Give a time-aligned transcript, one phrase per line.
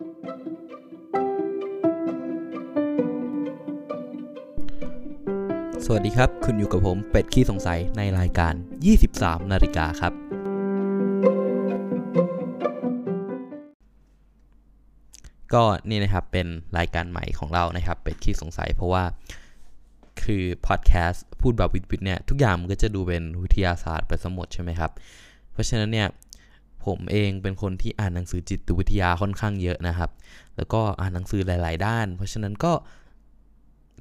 [5.92, 8.54] วัสดีครับ คุณอยู่กับผมเป็ดขี้สงสัยในรายการ
[9.02, 10.12] 23 นาฬิกาครับ
[15.54, 16.46] ก็นี่นะครับเป็น
[16.78, 19.04] รายการใหม่ของเรานะครับ เป็ดขี้สงสัยเพราะว่า
[20.22, 24.90] คือพอดแคสต์พูดแบบวิดวิดเนี่ย ทุกอย่างมันก็จะดูเป็นวิทยาศาสตร์ไปสมหมดใช่ไหมครับ
[25.52, 26.08] เพราะฉะนั้นเนี่ย
[26.88, 30.10] ผมเองเป็นคนที่อ่านหนังสือจิตวิทยาค่อนข้างเยอะนะครับ
[30.56, 32.72] แล้วก็อ่านหนังสือหลาย ๆ ด้าน เพราะฉะนั้นก็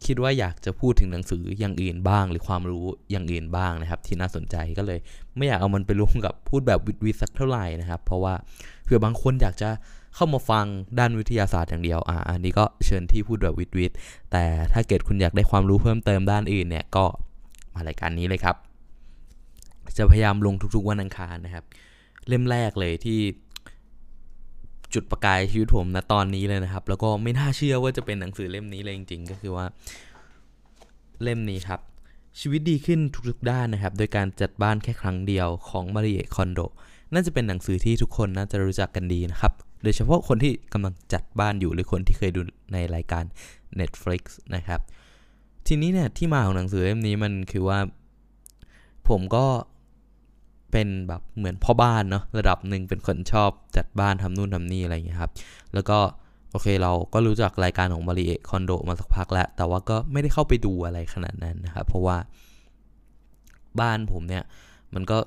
[0.06, 5.00] คิดว่าอยากจะพูดถึงหนังสืออย่างอื่นบ้าง หรือความรู้อย่างอื่นบ้างนะครับ ที่น่าสนใจก็เลย
[5.38, 8.34] ไม่อยากเอามันไปรวมกับพูดแบบวิดวิดสักเท่าไหร่นะครับ เพราะว่า
[8.84, 9.70] เผื่อบางคนอยากจะ
[10.16, 10.66] เข้ามาฟัง
[11.00, 13.92] ด้านวิทยาศาสตร์อย่างเดียวอ่าอันนี้ก็เชิญที่พูดแบบวิดวิด
[14.32, 17.06] แต่ถ้าเกิดคุณอยากได้ความรู้เพิ่มเติมด้านอื่นเนี่ยก็
[17.74, 18.56] มารายการนี้เลยครับ
[19.98, 21.64] จะพยายามลงทุกๆวันอังคารนะครับ
[22.28, 23.20] เล่มแรกเลยที่
[24.94, 29.66] จุดประกายชีวิตผมนะตอนนี้เลยนะครับ แล้วก็ไม่น่าเชื่อว่าจะเป็นหนังสือเล่มนี้เลยจริงๆ ก็คือว่า
[31.24, 31.80] เล่มนี้ครับ
[32.40, 36.60] ชีวิตดีขึ้นทุกๆด้านนะครับ โดยการจัดบ้านแค่ครั้งเดียวของมาริเอคอนโด
[37.14, 42.42] น่าจะเป็นหนังสือที่ทุกคนน่าจะรู้จักกันดีนะครับ โดยเฉพาะคนที่กำลังจัดบ้านอยู่หรือคนที่เคยดู
[42.74, 43.24] ในรายการ
[43.80, 44.22] Netflix
[44.56, 44.80] นะครับ
[45.68, 47.80] ทีนี้เนี่ยที่มาของหนังสือเล่มนี้มันคือว่า
[49.10, 49.46] ผมก็
[50.72, 55.32] เป็นแบบเหมือนพ่อบ้านเนาะระดับหนึ่งเป็นคนชอบจัดบ้านทำนู่นทำนี่อะไรอย่างเงี้ยครับ
[55.74, 55.98] แล้วก็
[56.52, 62.18] โอเคเราก็รู้จักรายการของมาริเอคอนโดมาสักพักแล้ว แต่ว่าก็ไม่ได้เข้าไปดูอะไรขนาดนั้นนะครับ เพราะว่า
[63.80, 64.44] บ้านผมเนี่ย
[64.96, 65.18] มันก็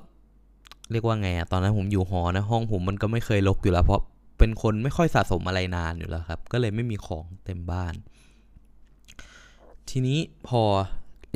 [0.91, 4.01] เรียกว่าไงอะตอนนั้นผมอยู่หอนะห้องผมมันก็ไม่เคยรกอยู่แล้ว เพราะ
[4.39, 7.93] เป็นคนไม่ค่อยสะสมอะไรนานอยู่แล้วครับ ก็เลยไม่มีของเต็มบ้าน
[9.89, 10.61] ทีนี้พอ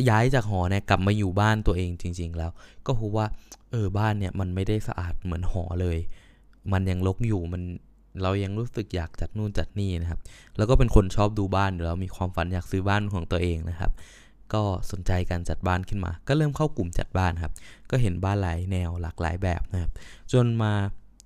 [0.10, 2.52] ย้ายจากหอเนี่ยกลับมาอยู่บ้านตัวเองจริง ๆ แล้ว
[2.86, 3.26] ก็พบว่า
[3.72, 5.98] เออบ้านเนี่ยมันไม่ได้สะอาดเหมือนหอเลย
[6.72, 7.62] มันยังรกอยู่มัน
[8.24, 10.20] เรายังรู้สึกอยากจัดนู่นจัดนี่นะครับ
[10.58, 13.92] แล้วก็เป็นคนชอบดูบ้านอยู่แล้วมีความฝันอยากซื้อบ้านของตัวเองนะครับ
[14.54, 17.54] ก็สนใจการจัดบ้านขึ้นมา ก็เริ่มเข้ากลุ่มจัดบ้านครับ
[17.90, 19.92] ก็เห็นบ้านหลายแนวหลากหลายแบบนะครับ
[20.34, 20.72] จนมา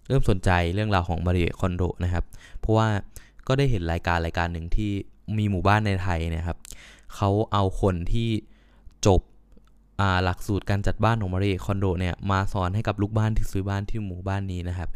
[0.08, 2.26] เริ่มสนใจเรื่องราวของมาริคอนโดนะครับ
[2.60, 2.88] เพราะว่า
[3.48, 4.92] ก็ได้เห็นรายการรายการหนึ่งที่
[5.38, 6.58] มีหมู่บ้านในไทยนะครับ
[7.16, 8.30] เขาเอาคนที่
[9.06, 9.22] จบ
[10.24, 14.90] หลักสูตรการจัดบ้านของมาริคอนโดเนี่ยมาสอนให้กับลูกบ้านที่ซื้อบ้านที่หมู่บ้านนี้นะครับ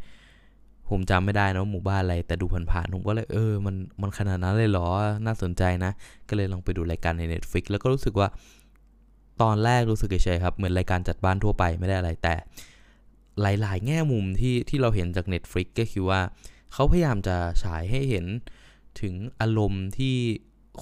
[0.90, 4.88] ผมจำไม่ได้นะว่าหมู่บ้านอะไรแต่ดูผ่านๆผมก็เลยเออมันมันขนาดนั้นเลยเหรอ
[5.26, 5.92] น่าสนใจนะ
[6.30, 8.28] ก็เลยลองไปดูรายการใน Netflix แล้วก็รู้สึกว่า
[9.42, 12.36] ตอนแรกรู้สึกเฉยๆครับเหมือนรายการจัดบ้านทั่วไปไม่ได้อะไรแต่
[13.42, 16.22] หลาย ๆ แง่มุมที่ที่เราเห็นจาก Netflix ก็คือว่า
[16.74, 18.26] เขาพยายามจะฉายให้เห็น
[19.02, 20.16] ถึงอารมณ์ที่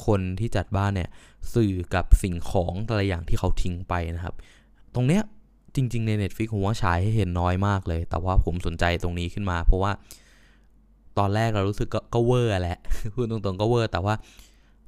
[0.06, 1.10] คนที่จัดบ้านเนี่ย
[1.54, 4.36] สื่อกับสิ่งของแต่ละอย่างที่เขาทิ้งไปนะครับ
[4.96, 5.24] ตรงเนี้ย
[5.76, 9.92] จริง ๆ ใน Netflix ผมว่าฉายให้เห็นน้อยมากเลย แต่ว่าผมสนใจตรงนี้ขึ้นมา เพราะว่า
[11.18, 12.78] ตอนแรกเรารู้สึกก็เวอร์แหละ
[13.14, 14.14] พูดตรงๆก็เวอร์ แต่ว่า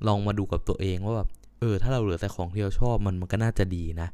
[0.07, 4.07] ลองมาดูกับตัวเองว่าแบบเออถ้าเราเหลือแต่ของที่เราชอบมันมันก็น่าจะดีนะ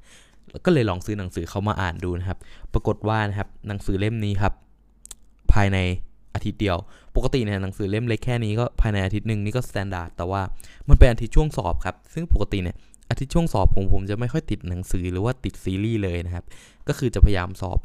[0.66, 2.38] ก็เลยลองซื้อหนังสือเขามาอ่านดูนะครับ
[2.74, 4.54] ปรากฏว่านะครับหนังสือเล่มนี้ครับ
[5.54, 5.78] ภายใน
[6.36, 6.78] อาทิตย์เดียว
[7.16, 10.42] ปกติเนี่ยหนังสือเล่มเล็กแค่นี้ก็ภายในอาทิตย์หนึ่งนี่ก็ standard แต่ว่า
[10.90, 12.76] มันเป็นอาทิตย์ช่วงสอบครับ ซึ่งปกติเนี่ย
[13.10, 16.46] อาทิตย์ช่วงสอบผมผมจะไม่ค่อยติดหนังสือหรือว่าติดซีรีส์เลยนะครับ
[16.88, 17.80] ก็คือจะพยายามสอบ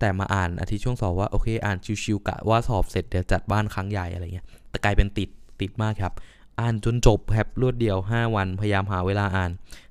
[0.00, 5.28] แต่มาอ่านอาทิตย์ช่วงสอบว่าโอเค อ่าน chill ๆกะว่าสอบเสร็จเดี๋ยวจัดบ้านครั้งใหญ่อะไรเงี้ยแต่กลายเป็นติด
[5.60, 6.14] ติดมากครับ
[6.60, 9.50] อ่านจนจบครับรวดเดียว 5 วันพยายามหาเวลาอ่าน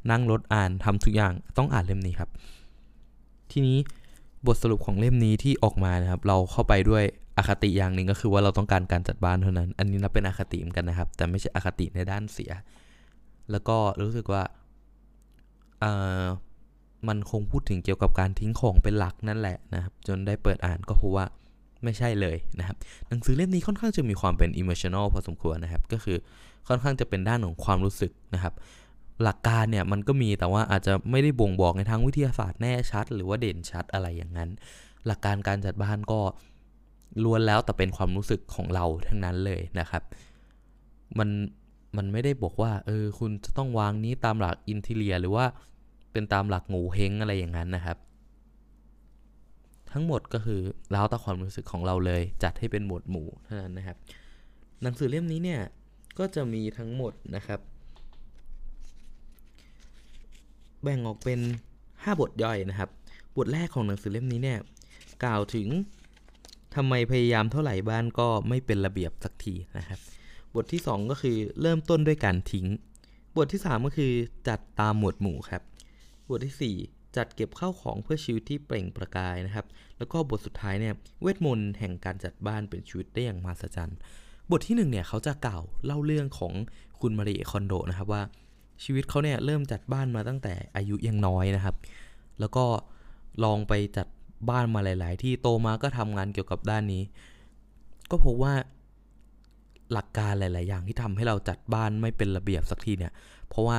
[0.09, 2.29] นั่งรถอ่านทำทุกอย่างต้องอ่านเล่มนี้ครับ
[3.51, 3.77] ทีนี้
[4.47, 7.03] บทสรุปของเล่มนี้ที่ออกมานะครับ เราเข้าไปด้วย
[7.39, 12.51] อคติอย่างหนึ่งก็คือว่าเราต้องการการจัดบ้านเท่านั้น อันนี้นับเป็นอคติเหมือนกันนะครับ แต่ไม่ใช่อคติในด้านเสีย
[13.51, 14.43] แล้วก็รู้สึกว่า
[15.79, 15.85] เอ
[16.21, 16.23] อ
[17.07, 21.25] มันคงพูดถึงเกี่ยวกับการทิ้งของเป็นหลักนั่นแหละนะครับ จนได้เปิดอ่านก็พบว่า
[21.83, 22.77] ไม่ใช่เลยนะครับ
[23.09, 26.17] หนังสือเล่มนี้ค่อนข้างจะมีความเป็น emotional พอสมควรนะครับ ก็คือ
[26.67, 28.53] ค่อนข้างจะเป็นด้านของความรู้สึกนะครับ
[29.23, 34.49] หลักการเนี่ยมันก็มีแต่ว่าอาจจะไม่ได้บ่งบอกในทางวิทยาศาสตร์แน่ชัด หรือว่าเด่นชัดอะไรอย่างนั้น
[35.07, 36.21] หลักการการจัดบ้านก็
[37.23, 40.03] ล้วนแล้วแต่เป็นความรู้สึกของเราทั้งนั้นเลยนะครับ
[41.19, 41.29] มัน
[41.97, 45.45] มันไม่ได้บอกว่า เออ คุณจะต้องวางนี้ตามหลักอินทิเลีย หรือว่า
[46.11, 47.97] เป็นตามหลักงูเฮงอะไรอย่างนั้นนะครับ
[49.91, 50.61] ทั้งหมดก็คือ
[50.91, 53.97] แล้วแต่ความรู้สึกของเราเลย จัดให้เป็นหมวดหมู่เท่านั้นนะครับ
[54.81, 55.61] หนังสือเล่มนี้เนี่ย
[56.19, 57.59] ก็จะมีทั้งหมดนะครับ
[60.83, 61.39] แบ่งออกเป็น
[61.79, 62.89] 5 บทย่อยนะครับ
[63.37, 64.59] บทแรกของหนังสือเล่มนี้เนี่ย
[65.23, 69.99] กล่าวถึงำไมพยายามเท่าไหร่บ้านก็ไม่เป็นระเบียบสักทีนะครับ
[70.55, 72.67] บทที่ 2 ก็คือเริ่มต้นด้วยการทิ้ง
[73.37, 74.11] บทที่ 3 ก็คือ
[74.47, 75.61] จัดตามหมวดหมู่ครับ
[76.29, 79.65] บทที่ 4 จัดเก็บข้าวของเพื่อชีวิตที่เปล่งประกายนะครับ
[79.97, 83.97] แล้วก็บทสุดท้ายเนี่ยเวทมนต์แห่งการจัดบ้านเป็นชีวิตได้อย่างมหัศจรรย์
[84.51, 86.53] บทที่หนึ่งเนี่ยเขาจะกล่าวเล่าเรื่องของ
[87.01, 88.23] คุณมาริคอนโดนะครับว่า
[88.83, 91.75] ชีวิตเขาเนี่ยเริ่มจัดบ้านมาตั้งแต่อายุยังน้อยนะครับ
[92.39, 92.65] แล้วก็
[93.43, 94.07] ลองไปจัด
[94.49, 97.03] บ้านมาหลาย ๆ ที่โตมาก็ทำงานเกี่ยวกับด้านนี้
[98.11, 98.53] ก็พบว่า
[99.93, 103.13] หลักการหลาย ๆ อย่างที่ทำให้เราจัดบ้านไม่เป็นระเบียบสักทีเนี่ย
[103.49, 103.77] เพราะว่า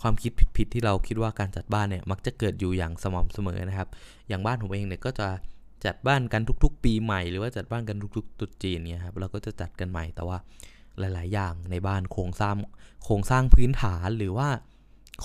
[0.00, 3.88] ความคิดผิด ๆ ที่เราคิดว่าการจัดบ้านเนี่ยมักจะเกิดอยู่อย่างสม่ำเสมอนะครับ
[4.28, 5.28] อย่างบ้านผมเองเนี่ยก็จะ
[5.84, 10.38] จัดบ้านกันทุก ๆ ปีใหม่ หรือว่าจัดบ้านกันทุกๆตรุษจีนเนี่ยครับเราก็จะจัดกันใหม่แต่ว่า
[10.98, 12.54] หลาย ๆ อย่างในบ้านโครงสร้าง
[13.04, 14.48] โครงสร้างพื้นฐานหรือว่า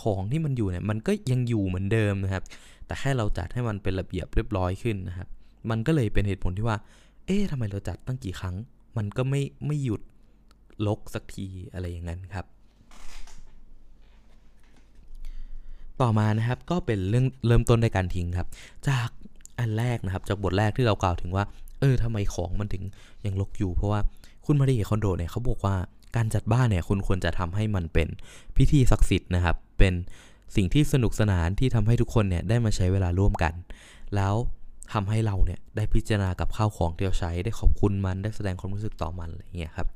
[0.01, 2.43] ของที่มันอยู่เนี่ยมันก็ยังอยู่เหมือนเดิมนะครับ
[2.85, 5.27] แต่แค่เราจัดให้มันเป็นระเบียบเรียบร้อยขึ้นนะครับ
[5.69, 6.77] มันก็เลยเป็นเหตุผลที่ว่า
[7.25, 8.55] เอ๊ะทำไมเราจัดตั้งกี่ครั้ง
[8.97, 10.01] มันก็ไม่ไม่หยุด
[10.87, 12.45] ลกสักทีอะไรอย่างนั้นครับ
[16.01, 18.47] ต่อมานะครับก็เป็นเรื่องเริ่มต้นในการทิ้งครับ
[18.87, 19.09] จาก
[19.59, 21.43] อันแรกนะครับ จากบทแรกที่เรากล่าวถึงว่า
[21.79, 22.83] เออทำไมของมันถึง
[23.25, 23.99] ยังลกอยู่ เพราะว่า
[24.45, 25.75] คุณมารีคอนโดเนี่ยเขาบอกว่า
[26.15, 28.07] การจัดบ้านเนี่ยคุณควรจะทำให้มันเป็น
[28.57, 29.93] พิธีศักดิ์สิทธิ์นะครับ เป็น
[30.55, 33.53] สิ่งที่สนุกสนานที่ทำให้ทุกคนเนี่ยได้มาใช้เวลาร่วมกัน
[34.15, 34.33] แล้ว
[34.93, 39.87] ทำให้เราเนี่ยได้พิจารณากับข้าวของที่เราใช้ได้ขอบคุณมันได้แสดงความรู้สึกต่อมันอะไรเงี้ยครับ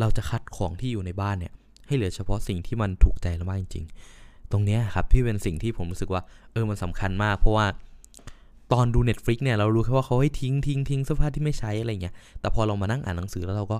[0.00, 1.52] เราจะคัดของที่อยู่ในบ้านเนี่ย
[1.86, 3.86] ให้เหลือเฉพาะสิ่งที่มันถูกใจเรามากจริง
[4.18, 6.22] ๆ ตรงนี้ครับที่เป็นสิ่งที่ผมรู้สึกว่า
[6.52, 7.66] เออมันสำคัญมาก เพราะว่า
[8.72, 13.78] ตอนดู Netflix เนี่ยเรารู้แค่ว่าเขาให้ทิ้งทิ้งทิ้งเสื้อผ้าที่ไม่ใช้อะไรเงี้ยแต่พอเรามานั่งอ่านหนังสือแล้วเราก็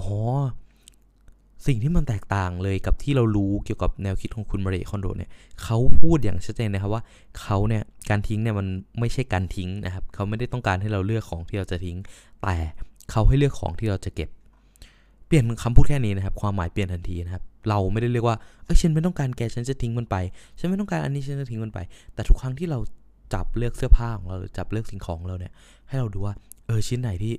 [0.00, 0.10] อ๋อ
[1.66, 5.30] สิ่งที่มันแตกต่างเลยกับที่เรารู้เกี่ยวกับแนวคิดของคุณมาริคอนโดเนี่ย
[5.62, 7.02] เขาพูดอย่างชัดเจนนะครับว่า
[7.40, 8.66] เขาเนี่ยการทิ้งเนี่ยมัน
[9.00, 11.96] ไม่ใช่การทิ้งนะครับเขาไม่ได้ต้องการให้เราเลือกของที่เราจะทิ้ง
[12.42, 12.54] แต่
[13.10, 14.28] เขาให้เลือกของที่เราจะเก็บ
[15.26, 20.16] เปลี่ยนคำพูดแค่นี้นะครับ ความหมายเปลี่ยนทันทีนะครับ เราไม่ได้เรียกว่าเออฉันไม่ต้องการแกฉันจะทิ้งมันไป
[20.58, 21.78] ฉันไม่ต้องการอันนี้ฉันจะทิ้งมันไป
[22.14, 22.78] แต่ทุกครั้งที่เรา
[23.34, 25.52] จับเลือกเสื้อผ้าของเราหรือจับเลือกสิ่งของเราเนี่ย
[25.88, 26.34] ให้เราดูว่า
[26.66, 27.34] เออชิ้นไหนที่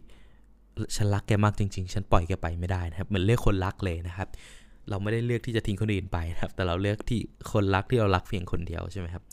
[0.95, 4.27] ฉันรักแกมากจริง ๆ ฉันปล่อยแกไปไม่ได้นะครับ เหมือนเลือกคนรักเลยนะครับ
[4.89, 7.19] เราไม่ได้เลือกที่จะทิ้งคนอื่นไปนะครับ แต่เราเลือกที่
[7.51, 9.23] คนรักที่เรารักเพียงคนเดียวใช่ไหมครับ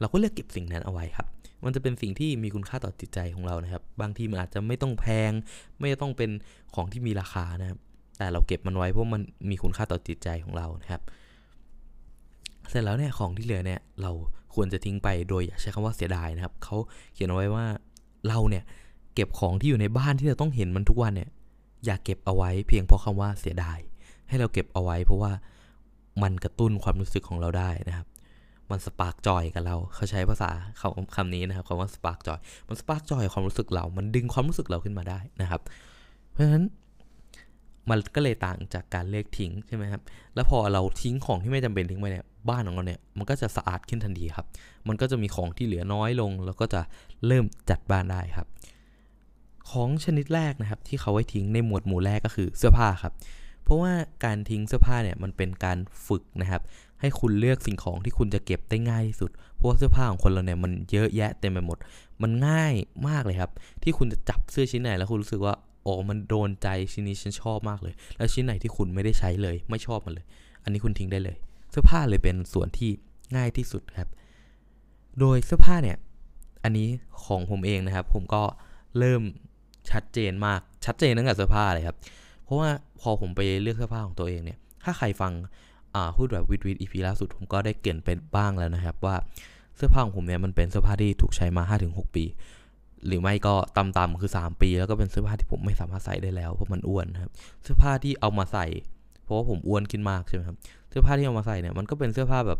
[0.00, 1.26] เราก็เลือกเก็บสิ่งนั้นเอาไว้ครับ
[1.64, 5.32] มันจะเป็นสิ่งที่มีคุณค่าต่อจิตใจของเรานะครับ บางทีมันอาจจะไม่ต้องแพง
[5.80, 6.30] ไม่ต้องเป็น
[6.74, 7.78] ของที่มีราคานะครับ
[8.18, 11.02] แต่เราเก็บมันไว้เพราะมันมีคุณค่าต่อจิตใจของเรานะครับ
[12.68, 14.12] เสร็จแล้วเนี่ยของที่เหลือเนี่ยเรา
[14.54, 16.76] ควรจะทิ้งไปโดยอย่าใช้คำว่าเสียดายนะครับ เขา
[17.14, 17.64] เขียนเอาไว้ว่า
[18.28, 18.64] เราเนี่ย
[19.14, 21.30] เก็บของที่อยู่ในบ้านที่เราต้องเห็นมันทุกวันเนี่ย
[21.84, 23.78] อย่าเก็บเอาไว้เพียงเพราะคำว่าเสียดาย
[24.28, 25.32] ให้เราเก็บเอาไว้ เพราะว่า
[26.22, 28.06] มันกระตุ้นความรู้สึกของเราได้นะครับ
[28.70, 30.50] มัน spark joy กับเรา เขาใช้ภาษา
[30.80, 35.60] คำคำนี้นะครับคำว่า spark joy มัน spark joy ความรู้สึกเรา มันดึงความรู้สึกเราขึ้นมาได้นะครับ
[36.30, 36.64] เพราะฉะนั้น
[37.90, 40.02] มันก็เลยต่างจากการเลือกทิ้งใช่ไหมครับ
[40.34, 44.46] แล้วพอเราทิ้งของที่ไม่จำเป็นทิ้งไปเนี่ย บ้านของเราเนี่ยมันก็จะสะอาดขึ้นทันทีครับ
[44.88, 46.80] มันก็จะมีของที่เหลือน้อยลง แล้วก็จะ
[47.26, 48.46] เริ่มจัดบ้านได้ครับ
[49.70, 53.12] ของชนิดแรกนะครับ ที่เขาไว้ทิ้งในหมวดหมู่แรกก็คือเสื้อผ้าครับ
[53.64, 53.92] เพราะว่า
[54.24, 56.62] การทิ้งเสื้อผ้าเนี่ยมันเป็นการฝึกนะครับ
[57.00, 61.78] ให้คุณเลือกสิ่งของที่คุณจะเก็บได้ง่ายที่สุด เพราะว่าเสื้อผ้าของคนเราเนี่ยมันเยอะแยะเต็มไปหมด
[62.22, 62.74] มันง่าย
[63.08, 63.50] มากเลยครับ
[63.82, 70.26] ที่คุณจะจับเสื้อชิ้นไหนแล้วคุณรู้สึกว่าโอ้มันโดนใจชิ้นนี้ฉันชอบมากเลย แล้วชิ้นไหนที่คุณไม่ได้ใช้เลย ไม่ชอบมันเลย
[70.62, 71.36] อันนี้คุณทิ้งได้เลย
[71.70, 72.90] เสื้อผ้าเลยเป็นส่วนที่
[73.36, 74.08] ง่ายที่สุดครับ
[75.20, 75.96] โดยเสื้อผ้าเนี่ย
[76.64, 76.88] อันนี้
[77.24, 78.42] ของผมเองนะครับ ผมก็
[78.98, 79.22] เริ่ม
[79.90, 81.96] ชัดเจนมากชัดเจนตั้งแต่เสื้อผ้าเลยครับ
[82.44, 82.68] เพราะว่า
[83.00, 85.32] พอผมไปเลือกเสื้อผ้าของตัวเองเนี่ย ถ้าใครฟัง
[86.16, 89.16] พูดแบบวิดวิดอีพีล่าสุดผมก็ได้เกรินเป็นบ้างแล้วนะครับ ว่า
[89.76, 92.24] เสื้อผ้าของผมเนี่ยมันเป็นเสื้อผ้าที่ถูกใช้มา 5-6 ปี
[93.06, 97.30] หรือไม่ก็ต่ำๆคือ 3 ปี แล้วก็เป็นเสื้อผ้าที่ผมไม่สามารถใส่ได้แล้วเพราะมันอ้วนครับ
[97.62, 98.66] เสื้อผ้าที่เอามาใส่
[99.24, 100.56] เพราะว่าผมอ้วนขึ้นมากใช่ไหมครับ
[100.90, 102.58] เสื้อผ้าที่เอามาใส่เนี่ยมันก็เป็นเสื้อผ้าแบบ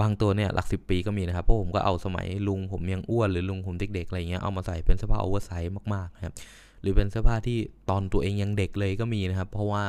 [0.00, 6.34] บางตัวเนี่ยหลักสิปีก็มีนะครับเพราะผมก็เอาสมัยลุงผมยังอ้วนหรือลุงผมเด็กๆอะไรเงี้ยเอามาใส่เป็นเสื้อผ้าโอเวอร์ไซส์มากๆนะครับ
[6.82, 7.58] หรือเป็นเสื้อผ้าที่
[7.90, 9.82] ตอนตัวเองยังเด็กเลยก็มีนะครับ เพราะว่า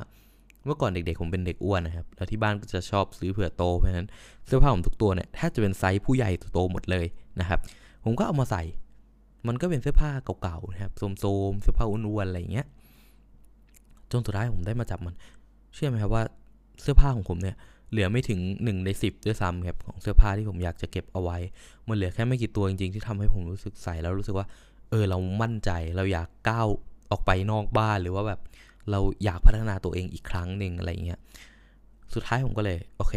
[0.66, 4.08] เมื่อก่อนเด็กๆผมเป็นเด็กอ้วนนะครับแล้วที่บ้านก็จะชอบซื้อเผื่อโตเพราะฉะนั้น
[4.46, 7.06] เสื้อผ้าผมทุกตัวเนี่ยแทบจะเป็นไซส์ผู้ใหญ่โตหมดเลย
[7.40, 7.60] นะครับ
[8.04, 8.64] ผมก็เอามาใส่
[9.48, 10.12] มันก็เป็นเสื้อผ้า
[10.44, 12.66] เก่าๆนะครับโสมๆเสื้อผ้าอ้วนๆอะไรเงี้ย
[14.12, 15.16] จนสุดท้ายผมได้มาจับมัน
[15.74, 16.24] เชื่อไหมครับว่า
[16.82, 17.56] เสื้อผ้าของผมเนี่ย
[17.92, 21.38] เหลือไม่ถึง 1 ใน 10 ด้วยซ้ำครับของเสื้อผ้าที่ผมอยากจะเก็บเอาไว้
[21.88, 24.48] มันเหลือแค่ไม่กี่ตัวจริงๆ ที่ทำให้ผมรู้สึกใส่แล้วรู้สึกว่า
[24.90, 26.68] เออเรามั่นใจเราอยากก้าว
[27.12, 28.40] ออกไปนอกบ้านหรือว่าแบบ
[28.92, 31.20] เราอยากพัฒนาตัวเองอีกครั้งหนึ่งอะไรเงี้ย
[32.14, 33.16] สุดท้ายผมก็เลยโอเค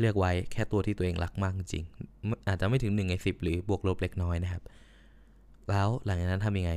[0.00, 1.84] เลือกไว้แค่ตัวที่ตัวเองรักมากจริง
[2.48, 4.62] อาจจะไม่ถึง1ใน10 หรือบวกลบเล็กน้อยนะครับ
[5.68, 6.72] แล้วหลังจากนั้นทำยังไง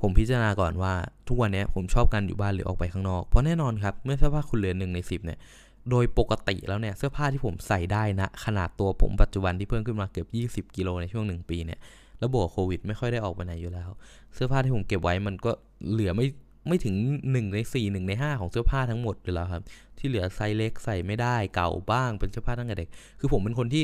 [0.00, 0.92] ผมพิจารณาก่อนว่า
[1.28, 5.38] ทุกวันนี้ผมชอบการอยู่บ้านหรือออกไปข้างนอก เพราะแน่นอนครับเมื่อเสื้อผ้าคุณเหลือหนึ่งในสิบเนี่ย
[5.90, 11.78] โดยปกติแล้วเนี่ยเสื้อผ้าที่ผมใส่ได้นะ ขนาดตัวผมปัจจุบันที่เพิ่มขึ้นมาเกือบ20 กิโลในช่วงหนึ่งปีเนี่ย
[12.18, 13.90] แล้วบวกโควิดไม่ค่อยได้ออกไปไหนอยู่แล้ว
[14.34, 15.50] เสื้อผ้าที่ผมเก็บไว้มันก็
[15.92, 16.26] เหลือไม่
[16.68, 16.94] ไม่ถึง
[17.32, 19.62] หนึ่งในสี่หนึ่งในห้าของเสื้อผ้าทั้งหมดเลยแล้วครับ
[19.98, 22.88] ที่เหลือไซส์เล็กใส่ไม่ได้เก่าบ้างเป็นเสื้อผ้าตั้งแต่เด็ก
[23.20, 23.82] คือผมเป็นคนที่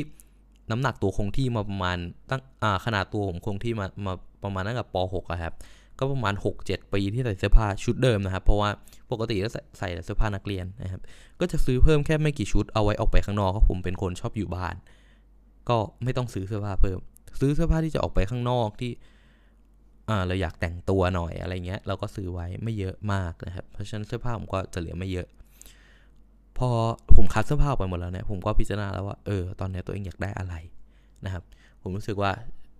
[0.71, 1.97] น้ำหนักตัวคงที่มาประมาณ
[2.29, 4.13] ตั้งอ่าขนาดตัวผมคงที่มามา
[4.43, 5.53] ประมาณตั้งแต่ป .6 อะครับ
[5.99, 8.69] ก็ประมาณ 6-7 ปีที่ใส่เสื้อผ้าชุดเดิมนะครับ เพราะว่า
[9.11, 11.01] ปกติก็ใส่ใส่เสื้อผ้านักเรียนนะครับ
[11.39, 14.75] ก็จะซื้อเพิ่มแค่ไม่กี่ชุดเอาไว้ออกไปข้างนอกเพราะผมเป็นคนชอบอยู่บ้าน
[15.69, 16.99] ก็ไม่ต้องซื้อเสื้อผ้าเพิ่ม
[17.39, 18.91] ซื้อเสื้อผ้าที่จะออกไปข้างนอกที่
[20.09, 25.27] อ่าเราอยากแต่งตัวหน่อยอะไรเงี้ย เราก็ซื้อไว้ไม่เยอะมากนะครับ เพราะฉะนั้นเสื้อผ้าผมก็จะเหลือไม่เยอะ
[26.57, 26.69] พอ
[27.15, 30.55] ผมคัดเสื้อผ้าออกไปหมดแล้วเนี่ยผมก็พิจารณาแล้วว่าเออตอนนี้ตัวเองอยากได้อะไร
[31.25, 31.43] นะครับ
[31.81, 32.31] ผมรู้สึกว่า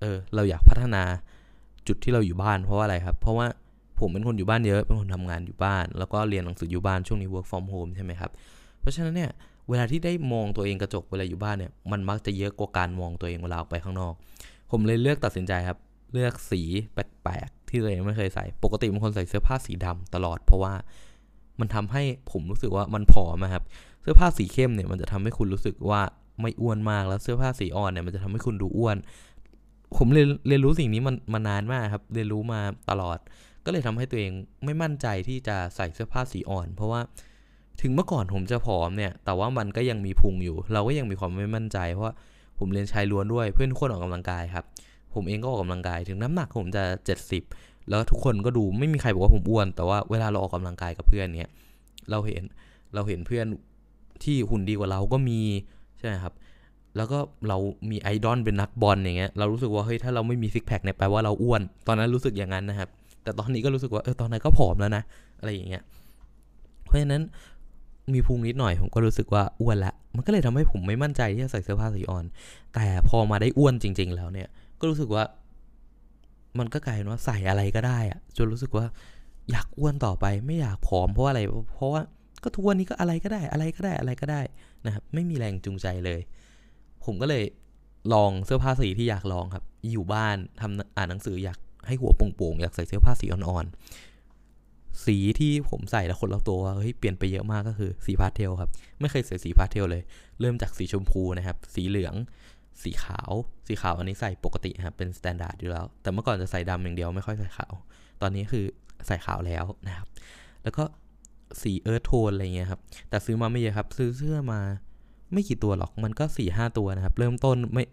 [0.02, 1.04] เออเราอยากพัฒนา
[1.88, 3.48] จุดที่เราอยู่บ้านเพราะว่าอะไรครับ เพราะว่า
[4.00, 8.32] ผมเป็นคนอยู่บ้านเยอะเป็นคนทำงานอยู่บ้าน แล้วก็เรียนหนังสืออยู่บ้านช่วงนี้ work from home ใช่ไหมครับ
[8.80, 9.32] เพราะฉะนั้นเนี่ย
[9.70, 14.14] เวลาที่ได้มองตัวเองกระจกเวลาอยู่บ้านเนี่ยมันมักจะเยอะกว่าการมองตัวเองเวลาออกไปข้างนอก
[14.72, 15.78] ผมเลยเลือกตัดสินใจครับ
[16.14, 16.62] เลือกสี
[16.94, 20.74] แปลกๆที่ตัวเองไม่เคยใส่ ปกติเป็นคนใส่เสื้อผ้าสีดำตลอด เพราะว่า
[21.60, 23.64] มันทำให้ผมรู้สึกว่ามันผอมนะครับ
[24.02, 26.02] เสื้อผ้าสีเข้มเนี่ยมันจะทำให้คุณรู้สึกว่า
[26.42, 28.98] ไม่อ้วนมากแล้วเสื้อผ้าสีอ่อนเนี่ยมันจะทำให้คุณดูอ้วน
[29.98, 33.18] ผมเรียนเรียนรู้สิ่งนี้มันมานานมากครับ เรียนรู้มาตลอด
[33.66, 34.32] ก็เลยทำให้ตัวเอง
[34.66, 37.02] ไม่มั่นใจที่จะใส่เสื้อผ้าสีอ่อน เพราะว่า
[37.82, 42.14] ถึงเมื่อก่อนผมจะผอมเนี่ย แต่ว่ามันก็ยังมีพุงอยู่ เราก็ยังมีความไม่มั่นใจ เพราะว่า
[42.60, 44.66] ผมเรียนชายล้วนด้วย เพื่อนทุกคนออกกำลังกายครับ
[45.14, 46.84] ผมเองก็ออกกำลังกาย ถึงน้ำหนักผมจะ
[47.36, 51.50] 70 แล้วทุกคนก็ดูไม่มีใครบอกว่าผมอ้วน แต่ว่าเวลาเราออกกำลังกายกับเพื่อนเนี่ย
[52.10, 52.44] เราเห็น
[52.94, 53.46] เราเห็นเพื่อน
[54.24, 55.40] ที่หุ่นดีกว่าเราก็มี
[55.98, 56.34] ใช่ไหมครับ
[56.96, 57.58] แล้วก็เรา
[57.92, 62.90] มีไอดอลเป็นนักบอลอย่างเงี้ยเรารู้สึกว่าเฮ้ยถ้าเราไม่มีซิกแพคเนี่ยแปลว่าเราอ้วน ตอนนั้นรู้สึกอย่างนั้นนะครับ
[63.24, 65.04] แต่ตอนนี้ก็รู้สึกว่าเออตอนนั้นก็ผอมแล้วนะ
[65.40, 65.84] อะไรอย่างเงี้ย
[66.86, 67.24] เพราะฉะนั้น
[68.14, 72.26] มีพุงนิดหน่อยผมก็รู้สึกว่าอ้วนละ มันก็เลยทำให้ผมไม่มั่นใจที่จะใส่เสื้อผ้าสีอ่อน
[72.74, 74.48] แต่พอมาได้อ้วนจริง ๆ แล้วเนี่ย
[74.80, 75.24] ก็รู้สึกว่า
[76.60, 78.86] มันก็กลายเป็นว่าใส่อะไรก็ได้อะจนรู้สึกว่า
[79.52, 81.42] อยากอ้วนต่อไปไม่อยากผอมเพราะอะไร
[81.76, 82.02] เพราะว่า
[82.44, 84.42] ก็ทุกวันนี้ก็อะไรก็ได้อะไรก็ได้อะไรก็ได้
[84.86, 86.20] นะครับ ไม่มีแรงจูงใจเลย
[87.06, 87.44] ผมก็เลย
[88.14, 100.04] ลองเสื้อผ้าสีที่อยากลองครับ อยู่บ้านทำอ่านหนังสืออยากให้หัวโป่งๆอยากใส่เสื้อผ้าสีอ่อนๆ สีที่ผมใส่แล้วคนรอบตัวเฮ้ยเปลี่ยนไปเยอะมากก็คือสีพาสเทลครับ ไม่เคยใส่สีพาสเทลเลย
[100.40, 102.16] เริ่มจากสีชมพูนะครับ สีเหลือง
[102.84, 103.32] สีขาว
[103.68, 107.74] สีขาวอันนี้ใส่ปกติครับเป็น standard อยู่แล้ว แต่เมื่อก่อนจะใส่ดำอย่างเดียวไม่ค่อยใส่ขาว
[108.22, 108.66] ตอนนี้คือ
[109.08, 110.08] ใส่ขาวแล้วนะครับ
[110.64, 110.84] แล้วก็
[111.62, 114.62] สี earth tone อะไรเงี้ยครับ แต่ซื้อมาไม่เยอะครับ ซื้อเสื้อมา
[115.34, 117.84] ไม่กี่ตัวหรอกมันก็สี่ห้าตัวนะครับ เริ่มต้นไม่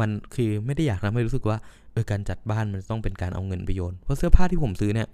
[0.00, 1.58] มันคือไม่ได้อยากทำให้รู้สึกว่า
[1.92, 5.08] เออการจัดบ้านมันต้องเป็นการเอาเงินไปโยนเพราะเสื้อผ้าที่ผมซื้อเนี่ย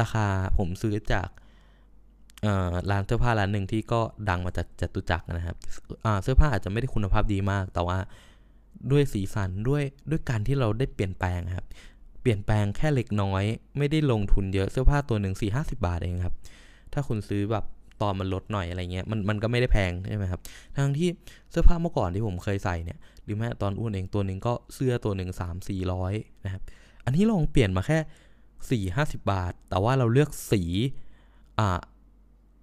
[0.00, 0.26] ราคา
[0.58, 1.28] ผมซื้อจาก
[2.90, 5.56] ร้านเสื้อผ้าร้านหนึ่งที่ก็ดังมาจากจตุจักรนะครับ
[6.22, 7.98] เสื้อผ้าอาจจะไม่ได้คุณภาพดีมาก แต่ว่า
[8.90, 11.66] ด้วยสีสันด้วยด้วยการที่เราได้เปลี่ยนแปลงครับ
[12.20, 13.42] เปลี่ยนแปลงแค่เล็กน้อย
[13.78, 16.34] ไม่ได้ลงทุนเยอะเสื้อผ้าตัวหนึ่งสี่ห้าสิบาทเองครับ
[16.92, 17.64] ถ้าคุณซื้อแบบ
[18.02, 20.40] ตอนมันลดหน่อยอะไรเงี้ยมันมันก็ไม่ได้แพงใช่ไหมครับ
[20.76, 21.08] ทั้งที่
[21.50, 26.12] เสื้อผ้าเมื่อก่อนที่ผมเคยใส่เนี่ยหรือแม้ตอนอ้วนเองตัวหนึ่งก็เสื้อตัวหนึ่งสามสี่ร้อย
[26.44, 26.62] นะครับ
[27.04, 27.98] อันนี้ลองเปลี่ยนมาแค่
[28.70, 30.62] สี่ห้าสิบาท แต่ว่าเราเลือกสี
[31.58, 31.80] อ่า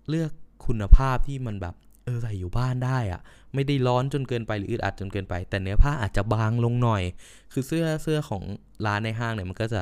[0.09, 0.31] เลือก
[0.65, 3.21] คุณภาพที่มันแบบเออใส่อยู่บ้านได้อะ
[3.53, 7.03] ไม่ได้ร้อนจนเกินไปหรืออึดอัดจนเกินไป แต่เนื้อผ้าอาจจะบางลงหน่อย
[7.51, 8.43] คือเสื้อเสื้อของ
[8.85, 9.81] ร้านในห้างเนี่ยมันก็จะ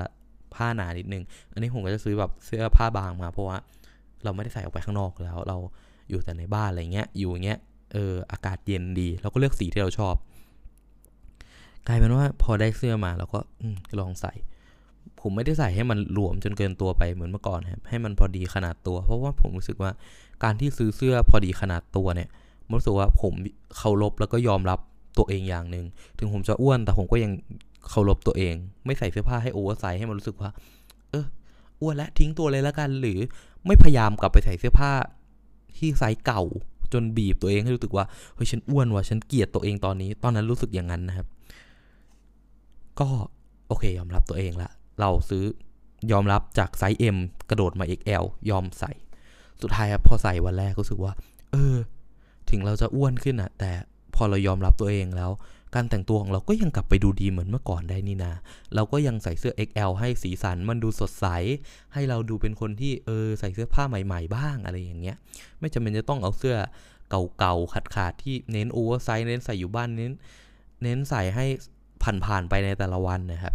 [0.56, 1.24] ผ้าหนานิดนึง
[1.54, 3.58] อันนี้ผมก็จะซื้อแบบเสื้อผ้าบางมาเพราะว่า
[4.24, 5.58] เราไม่ได้ใส่ออกไปข้างนอกแล้ว เรา
[6.10, 7.60] อยู่แต่ในบ้านอะไรเงี้ย อยู่เงี้ย
[7.94, 10.16] เออ อากาศเย็นดี เราก็เลือกสีที่เราชอบ
[11.88, 13.40] กลายเป็นว่าพอได้เสื้อมาเราก็
[14.00, 14.34] ลองใส่
[15.22, 19.92] ผมไม่ได้ใส่ให้มันหลวมจนเกินตัวไปเหมือนเมื่อก่อนครับ ให้มันพอดีขนาดตัว เพราะว่าผมรู้สึกว่า
[20.44, 22.30] การที่ซื้อเสื้อพอดีขนาดตัวเนี่ยผ
[22.70, 23.34] มรู้สึกว่าผม
[23.78, 24.80] เคารพแล้วก็ยอมรับ
[25.18, 25.86] ตัวเองอย่างหนึ่ง
[26.18, 27.32] ถึงผมจะอ้วนแต่ผมก็ยัง
[27.90, 28.56] เคารพตัวเอง
[28.86, 30.50] ไม่ใส่เสื้อผ้าให้ oversize ให้มันรู้สึกว่า
[31.12, 31.26] เออ
[31.82, 33.20] อ้วนและทิ้งตัวเลยแล้วกัน หรือ
[33.68, 34.92] ไม่พยายามกลับไปใส่เสื้อผ้า
[35.78, 36.44] ที่ไซส์เก่า
[36.94, 38.06] จนบีบตัวเองให้รู้สึกว่า
[38.36, 41.28] เฮ้ยฉันอ้วนว่ะฉันเกลียดตัวเองตอนนี้ ตอนนั้นรู้สึกอย่างนั้นนะครับ
[43.00, 43.08] ก็
[43.68, 44.70] โอเคยอมรับตัวเองละ
[45.00, 45.44] เราซื้อ
[46.12, 47.18] ยอมรับจากไซส์ M
[47.50, 48.92] กระโดดมา XL ยอมใส่
[49.62, 51.14] สุดท้ายครับพอใส่วันแรกรู้สึกว่า
[51.52, 51.76] เออ
[52.50, 53.72] ถึงเราจะอ้วนขึ้นอะแต่
[54.16, 55.32] พอเรายอมรับตัวเองแล้ว
[55.76, 58.32] การแต่งตัวของเราก็ยังกลับไปดูดีเหมือนเมื่อก่อนได้นี่นา
[58.76, 61.26] เราก็ยังใส่เสื้อ XL ให้สีสันมันดูสดใส
[61.94, 65.18] ให้เราดูเป็นคนที่เออใส่เสื้อผ้าใหม่ๆ บ้างอะไรอย่างเงี้ย
[65.60, 66.56] ไม่จำเป็นจะต้องเอาเสื้อ
[67.10, 70.12] เก่าๆขาดๆที่เน้นโอเวอร์ไซส์เน้นใส่อยู่บ้านเน้น
[70.84, 71.46] เน้นใส่ให้
[72.26, 73.54] ผ่านๆไปในแต่ละวันนะครับ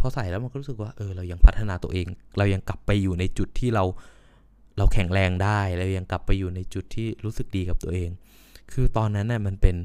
[0.00, 2.06] พอใส่แล้วมันก็รู้สึกว่าเออเรายังพัฒนาตัวเอง
[2.38, 3.84] เรายังกลับไปอยู่ในจุดที่เรา
[4.78, 8.10] เราแข็งแรงได้เรายังกลับไปอยู่ในจุดที่รู้สึกดีกับตัวเอง
[8.72, 9.76] คือตอนนั้นน่ะมันเป็น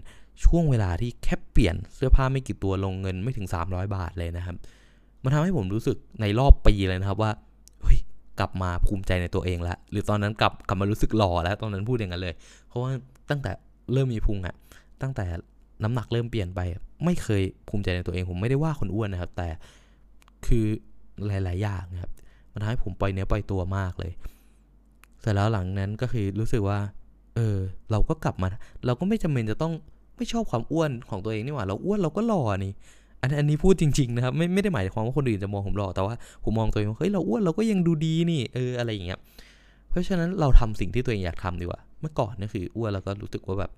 [0.43, 4.55] ช่วงเวลาที่แค่เปลี่ยนเสื้อผ้าไม่กี่ตัวลงเงินไม่ถึง 300 บาทเลยนะครับ
[5.23, 7.31] มันทำให้ผมรู้สึกในรอบปีเลยนะครับว่า
[7.83, 7.99] เฮ้ย
[8.39, 12.33] กลับมาภูมิใจในตัวเองแล้วหรือตอนนั้นกลับกลับมารู้สึกหล่อแล้ว ตอนนั้นพูดอย่างนั้นเลย
[12.67, 12.91] เพราะว่า
[13.29, 13.51] ตั้งแต่
[13.93, 14.55] เริ่มมีพุงอะ
[15.01, 15.25] ตั้งแต่
[15.83, 16.61] น้ำหนักเริ่มเปลี่ยนไป
[17.05, 19.49] ไม่เคยภูมิใจในตัวเอง ผมไม่ได้ว่าคนอ้วนนะครับ แต่
[20.47, 20.65] คือ
[21.27, 22.11] หลาย ๆ อย่างนะครับ
[22.53, 24.11] มันทำให้ผมปล่อยเนื้อปล่อยตัวมากเลย
[25.21, 26.79] เสร็จแล้วหลังนั้นก็คือรู้สึกว่า
[27.35, 27.57] เออ
[27.91, 28.47] เราก็กลับมา
[28.85, 29.73] เราก็ไม่จำเป็นจะต้อง
[30.17, 32.73] ไม่ชอบความอ้วนของตัวเองนี่หว่า เราอ้วนเราก็หล่อนี่
[33.21, 39.19] อันอันนี้พูดจริง ๆ นะครับ ไม่ไม่ได้หมายความว่าคนอื่นจะมองผมหล่อแต่ว่าผมมองตัวเองเฮ้ยเราอ้วนเราก็ยังดูดีนี่เอออะไรอย่างเงี้ย
[39.89, 43.71] เพราะฉะนั้นเราทำสิ่งที่ตัวเองอยากทำดีกว่า เมื่อก่อนนี่คืออ้วนแล้วก็รู้สึกว่าแบบ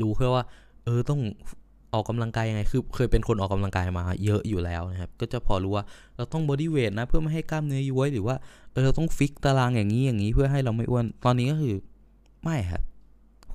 [0.00, 0.44] รู้แค่ว่า
[0.84, 1.20] เออต้อง
[1.94, 5.84] ออกกำลังกายยังไง คือเคยเป็นคนออกกำลังกายมาเยอะอยู่แล้วนะครับ ก็จะพอรู้ว่า
[6.16, 8.36] เราต้องบอดี้เวทนะ เพื่อไม่ให้กล้ามเนื้อย้วยหรือว่า
[8.72, 11.74] เออเราต้องฟิกตารางอย่างนี้อย่างนี้เพื่อให้เราไม่อ้วน ตอนนี้ก็คือ
[12.42, 12.82] ไม่ครับ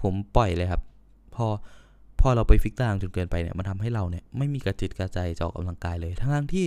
[0.02, 0.82] ผมปล่อยเลยครับ
[1.36, 1.48] พอ
[2.22, 6.66] พอเราไปฟิกตารางจนเกินไปเนี่ยมันทำให้เราเนี่ยไม่มีกระจิตกระใจจะออกกำลังกายเลย ทั้งที่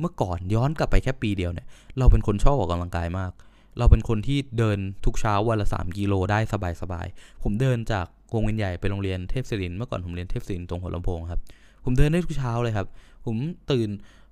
[0.00, 1.66] เมื่อก่อนย้อนกลับไปแค่ปีเดียวเนี่ย
[1.98, 3.32] เราเป็นคนชอบออกกำลังกายมาก
[3.78, 6.38] เราเป็นคนที่เดินทุกเช้าวันละ 3 กิโลได้
[6.82, 11.40] สบายๆผมเดินจากวงเวียนใหญ่ไปโรงเรียนเทพศิรินเมื่อก่อนผมเรียนเทพศิรินตรงหัวลำโพงครับ
[11.84, 12.86] ผมเดินได้ทุกเช้าเลยครับ
[13.26, 13.36] ผม
[13.70, 13.88] ตื่น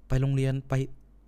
[0.09, 0.73] ไปโรงเรียนไป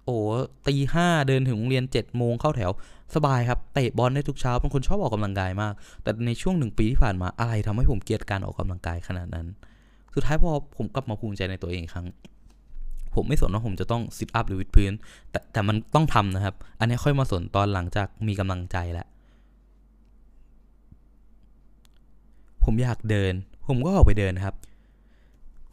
[0.04, 0.18] โอ้
[0.66, 2.70] ตีห้าเดินถึงโรงเรียน7จ็ดโมงเข้าแถว
[3.14, 9.46] สบายครับ เตะบอลได้ทุกเช้าเป็นคนชอบออกกำลังกายมาก แต่ในช่วงหนึ่งปีที่ผ่านมาอะไรทำให้ผมเกลียดการออกกำลังกายขนาดนั้น
[10.14, 12.06] สุดท้ายพอผมกลับมาภูมิใจในตัวเองครั้ง
[13.14, 14.92] ผมไม่สนว่าผมจะต้องซิทอัพหรือวิดพื้น
[15.30, 19.06] แต่แต่มันต้องทำนะครับ อันนี้ค่อยมาสนตอนหลังจากมีกำลังใจแล้ว
[22.64, 23.32] ผมอยากเดิน
[23.68, 24.54] ผมก็ออกไปเดินครับ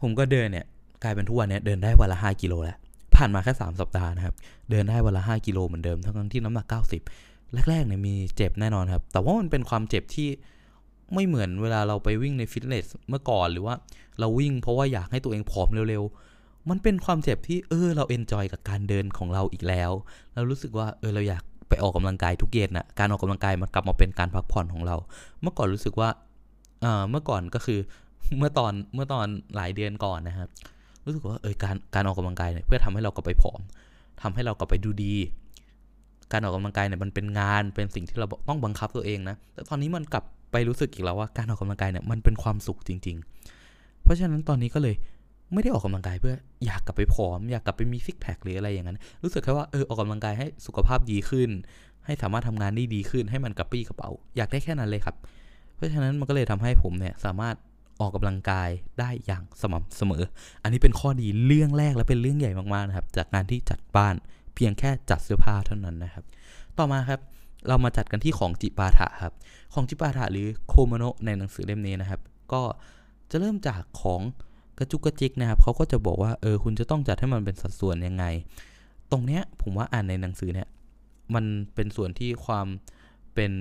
[0.00, 0.66] ผมก็เดินเนี่ย
[1.02, 2.76] กลายเป็นทุกวันเนี้ยเดินได้วันละห้ากิโลแล้ว
[3.22, 4.34] ผ่านมาแค่สามสัปดาห์นะครับ
[4.70, 7.02] เดินได้วันละห้ากิโลเหมือนเดิมทั้งที่น้ำหนักเก้าสิบ
[7.68, 10.28] แรกๆเนี่ยมีเจ็บแน่นอนครับ แต่ว่ามันเป็นความเจ็บที่
[11.14, 13.74] ไม่เหมือนเวลาเราไปวิ่งในฟิตเนสเมื่อก่อนหรือว่า
[14.20, 19.90] เราวิ่งเพราะว่าอยากให้ตัวเองผอมเร็วๆ มันเป็นความเจ็บที่เออเรา enjoy กับการเดินของเราอีกแล้ว
[20.34, 24.96] เรารู้สึกว่าเออเราอยากไปออกกำลังกายทุกเย็นน่ะ การออกกำลังกายมันกลับมาเป็นการพักผ่อนของเรา
[25.42, 26.08] เมื่อก่อนรู้สึกว่า
[26.82, 27.80] เออเมื่อก่อนก็คือ
[28.38, 30.48] เมื่อตอนเมื่อตอนหลายเดือนก่อนนะครับ
[31.04, 33.60] รู้สึกว่าเออการการออกกำลังกายเนี่ยเพื่อทำให้เรากลับไปผอม
[34.22, 35.14] ทำให้เรากลับไปดูดี
[36.32, 43.16] การออกกำลังกายเนี่ยมันเป็นงานเป็นสิ่งที่เราต้องบังคับตัวเองนะแต่ตอนนี้มันกลับไปรู้สึกอีกแล้วว่าการออกกำลังกายเนี่ยมันเป็นความสุขจริง
[43.60, 44.94] ๆ เพราะฉะนั้นตอนนี้ก็เลย
[45.52, 46.34] ไม่ได้ออกกำลังกายเพื่อ
[46.64, 51.50] อยากกลับไปผอม อยากกลับไปมีซิกแพคหรืออะไรอย่างนั้น รู้สึกแค่ว่าเออออกกำลังกายให้สุขภาพดีขึ้น
[52.06, 55.16] ให้สามารถทำงานได้ดีขึ้น ให้มันกระปี้กระเป๋า อยากได้แค่นั้นเลยครับ
[55.74, 57.56] เพราะฉะนั้นมันก็เลยทำให้ผมเนี่ยสามารถ
[58.00, 60.22] ออกกำลังกายได้อย่างสม่ำเสมอ
[60.62, 64.14] อันนี้เป็นข้อดีเรื่องแรกและเป็นเรื่องใหญ่มากๆนะครับ จากการที่จัดบ้าน
[64.54, 66.24] เพียงแค่จัดเสื้อผ้าเท่านั้นนะครับ
[66.78, 67.20] ต่อมาครับ
[67.68, 69.32] เรามาจัดกันที่ของจิปาถะครับ
[69.74, 72.20] ของจิปาถะหรือโคโมโนในหนังสือเล่มนี้นะครับ
[72.52, 72.62] ก็
[73.30, 74.20] จะเริ่มจากของ
[74.78, 78.24] กระจุกกระจิกนะครับเขาก็จะบอกว่าเออคุณจะต้องจัดให้มันเป็นสัดส่วนยังไง
[79.10, 80.68] ตรงเนี้ยผมว่าอ่านในหนังสือเนี่ย
[81.34, 82.66] มันเป็นส่วนที่ความ
[83.34, 83.52] เป็น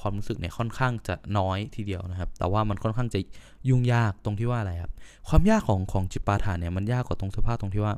[0.00, 3.20] ความรู้สึกเนี่ยค่อนข้างจะน้อยทีเดียวนะครับ แต่ว่ามันค่อนข้างจะ
[3.68, 4.92] ยุ่งยากตรงที่ว่าอะไรครับ
[5.28, 7.94] ความยากของของจิปาถะเนี่ยมันยากกว่าตรงเสื้อผ้าตรงที่ว่า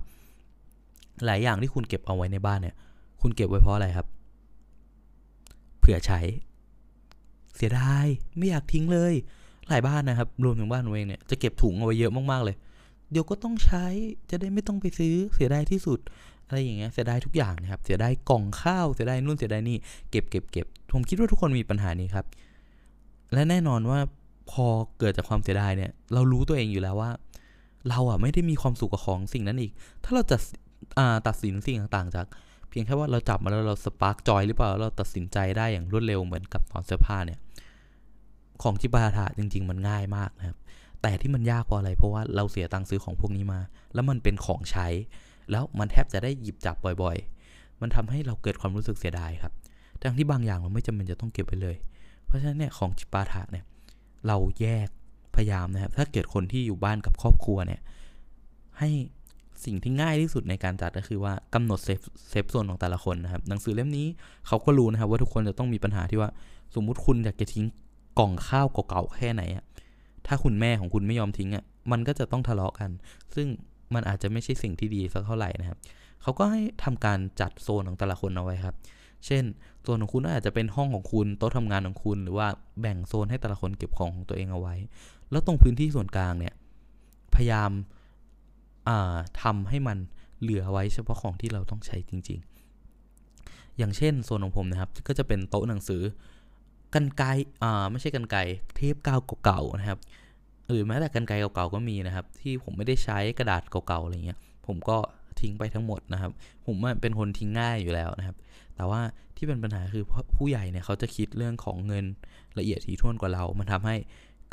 [1.25, 2.75] หลายอย่างที่คุณเก็บเอาไว้ในบ้านเนี่ย
[3.23, 4.07] คุณเก็บไว้เพราะอะไรครับ
[5.79, 6.21] เผื่อใช้
[7.57, 8.07] เสียดาย
[8.39, 9.15] ไม่อยากทิ้งเลย
[9.69, 12.57] หลายบ้านนะครับ รวมถึงบ้านเองเนี่ยจะเก็บถุงเอาไว้เยอะมากๆเลย
[13.11, 13.87] เดี๋ยวก็ต้องใช้
[14.31, 15.99] จะได้ไม่ต้องไปซื้อเสียดายที่สุด
[16.49, 19.77] อะไรอย่างเงี้ยเสียดายทุกอย่างนะครับเสียดายกล่องข้าวเสียดายนู่นเสียดายนี่
[20.11, 22.27] เก็บเก็บเก็บผมคิดว่าทุกคนมีปัญหานี้ครับ
[23.33, 23.99] และแน่นอนว่า
[24.51, 24.67] พอ
[24.99, 27.11] เกิดจากความเสียดายเนี่ยเรารู้ตัวเองอยู่แล้วว่า
[27.89, 29.73] เราอะไม่ได้มีความสุขกับของสิ่งนั้นอีก
[30.05, 30.37] ถ้าเราจะ
[31.27, 32.27] ตัดสินสิ่งต่างๆ จาก
[32.69, 37.39] เพียงแค่ว่าเราจับมาแล้วเราสปาร์กจอยหรือเปล่าเราตัดสินใจได้อย่างรวดเร็วเหมือนกับตอนเสื้อผ้าเนี่ย
[38.63, 40.59] ของจิปาถะจริง ๆ มันง่ายมากนะครับ
[41.03, 43.61] แต่ที่มันยากเพราะอะไร เพราะว่าเราเสียตังค์ซื้อของพวกนี้มา
[43.95, 44.87] แล้วมันเป็นของใช้
[45.51, 49.53] แล้วมันแทบจะไม่ได้หยิบจับบ่อยๆ มันทำให้เราเกิดความรู้สึกเสียดายครับ
[50.03, 51.77] ทั้งที่บางอย่างเราไม่จำเป็นจะต้องเก็บไปเลย
[52.27, 53.65] เพราะฉะนั้นเนี่ยของจิปาถะเนี่ย
[54.27, 54.89] เราแยก
[55.35, 57.81] พยายามนะครับ ถ้าเกิดคนที่อยู่บ้านกับครอบครัวเนี่ย
[58.79, 58.91] ให้
[59.65, 64.07] สิ่งที่ง่ายที่สุดในการจัดก็คือว่ากำหนด safe safe zone ของแต่ละคนนะครับ หนังสือเล่มนี้
[64.47, 66.31] เขาก็รู้นะครับว่าทุกคนจะต้องมีปัญหาที่ว่า
[66.75, 67.65] สมมุติคุณอยากจะทิ้ง
[68.19, 69.65] กล่องข้าวเก่าๆแค่ไหนอะ
[70.27, 72.91] ถ้าคุณแม่ของคุณไม่ยอมทิ้งอะมันก็จะต้องทะเลาะกัน
[73.35, 73.47] ซึ่ง
[73.95, 75.79] มันอาจจะไม่ใช่สิ่งที่ดีสักเท่าไหร่นะครับ
[76.23, 78.77] เขาก็ให้ทำการจัดโซนของแต่ละคนเอาไว้ครับ
[79.27, 79.45] เช่น
[79.83, 82.49] โซนของคุณอาจจะเป็นห้องของคุณโต๊ะทำงานของคุณ หรือว่า
[82.81, 84.75] แบ่งโซนให้แต่ละคนเก็บของของตัวเองเอาไว้
[85.31, 86.55] แล้วตรงพื้นที่ส่วนกลางเนี่ย
[87.35, 87.71] พยายาม
[89.43, 89.99] ทำให้มัน
[90.41, 92.41] เหลือไว้เฉพาะของที่เราต้องใช้จริง
[93.09, 96.03] ๆ อย่างเช่นโซนของผมนะครับ ก็จะเป็นโต๊ะหนังสือ
[96.95, 97.23] กันไก
[97.63, 98.37] อ่าไม่ใช่กันไก
[98.75, 99.99] เทปกาวเก่าๆนะครับ
[100.71, 104.99] หรือแม้แต่กันไกลเก่าๆก็มีนะครับ ที่ผมไม่ได้ใช้กระดาษเก่าๆอะไรเงี้ยผมก็
[105.41, 106.33] ทิ้งไปทั้งหมดนะครับ
[106.67, 108.37] ผมเป็นคนทิ้งง่ายอยู่แล้วนะครับ
[108.77, 109.01] แต่ว่า
[109.37, 110.05] ที่เป็นปัญหาคือ
[110.37, 112.05] ผู้ใหญ่เนี่ยเขาจะคิดเรื่องของเงิน
[112.59, 113.97] ละเอียดถี่ถ้วนกว่าเรา มันทำให้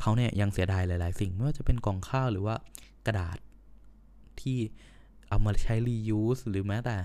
[0.02, 2.56] เขาเนี่ยยังเสียดายหลาย ๆ สิ่งไม่ว่าจะเป็นกล่องข้าวหรือว่า
[3.06, 3.38] กระดาษ
[4.42, 4.58] ที่
[5.30, 6.98] เอามาใช้ reuse หรือแม้แต่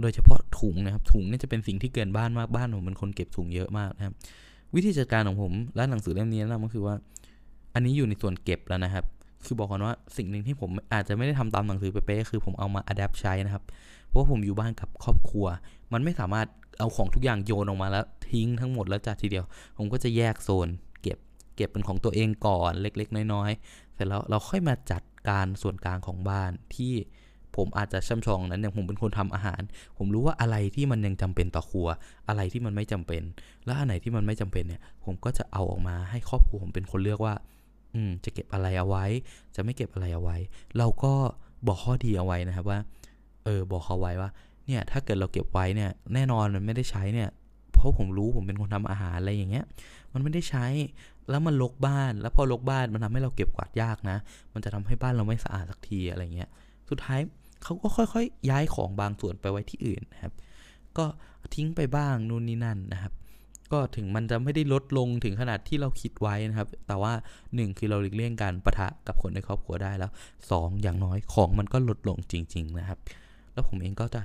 [0.00, 4.14] โดยเฉพาะถุงนะครับ ถุงเนี่ยจะเป็นสิ่งที่เกินบ้านมากบ้านผมเป็นคนเก็บถุงเยอะมากนะครับ
[4.74, 6.94] วิธีจัดการของผมและหนังสือเล่มนี้นะก็คือว่า
[7.74, 9.04] อันนี้อยู่ในส่วนเก็บแล้วนะครับ
[9.44, 13.64] คือบอกก่อนว่าสิ่งหนึ่งที่ผมอาจจะไม่ได้ทำตามหนังสือเป๊ะๆคือผมเอามาอัดแอปใช้นะครับ
[14.08, 15.46] เพราะว่าผมอยู่บ้านกับครอบครัว
[15.92, 16.46] มันไม่สามารถ
[16.78, 19.44] เอาของทุกอย่างโยนออกมาแล้วทิ้งทั้งหมดแล้วจัดทีเดียว
[19.76, 20.68] ผมก็จะแยกโซน
[21.02, 21.18] เก็บ
[21.56, 26.92] เก็บเป็นของตัวเองก่อนเล็ก ๆ น้อยๆเสร็จแล้วเราค่อยมาจัดการส่วนกลางของบ้านที่
[27.56, 29.60] ผมอาจจะช่ำชองนั้นอย่างผมเป็นคนทำอาหาร
[29.98, 31.88] ผมรู้ว่าอะไรที่มันยังจำเป็นต่อครัว
[32.28, 33.22] อะไรที่มันไม่จำเป็น
[33.66, 37.34] และอันไหนที่มันไม่จำเป็นเนี่ย ผมก็จะเอาออกมาให้ครอบครัวผมเป็นคนเลือกว่า
[37.94, 39.06] อืมจะเก็บอะไรเอาไว้
[39.54, 40.36] จะไม่เก็บอะไรเอาไว้
[40.78, 41.12] เราก็
[41.66, 42.78] บอกข้อดีเอาไว้นะครับว่า
[43.44, 44.30] เออ บอกเขาไว้ว่า
[44.66, 47.28] เนี่ย ถ้าเกิดเราเก็บไว้เนี่ย แน่นอนมันไม่ได้ใช้เนี่ย
[47.72, 49.64] เพราะผมรู้ผมเป็นคนทำอาหารอะไรอย่างเงี้ย
[50.12, 50.66] มันไม่ได้ใช้
[51.30, 54.18] แล้วมันลกบ้าน แล้วพอลกบ้านมันทำให้เราเก็บกวาดยากนะ
[54.54, 56.50] มันจะทำให้บ้านเราไม่สะอาดสักทีอะไรเงี้ย
[56.90, 57.20] สุดท้าย
[57.62, 60.32] เขาก็ค่อยๆ ย้ายของบางส่วนไปไว้ที่อื่นนะครับ
[60.98, 61.04] ก็
[61.54, 63.12] ทิ้งไปบ้างนู่นนี่นั่นนะครับ
[63.72, 67.12] ก็ถึงมันจะไม่ได้ลดลงถึงขนาดที่เราคิดไว้นะครับ แต่ว่า
[67.46, 70.10] 1 คือเราหลีกเลี่ยงการประทะกับคนในครอบครัวได้แล้ว
[70.46, 72.98] 2 อย่างน้อยของมันก็ลดลงจริง ๆ นะครับ
[73.52, 74.22] แล้วผมเองก็จะ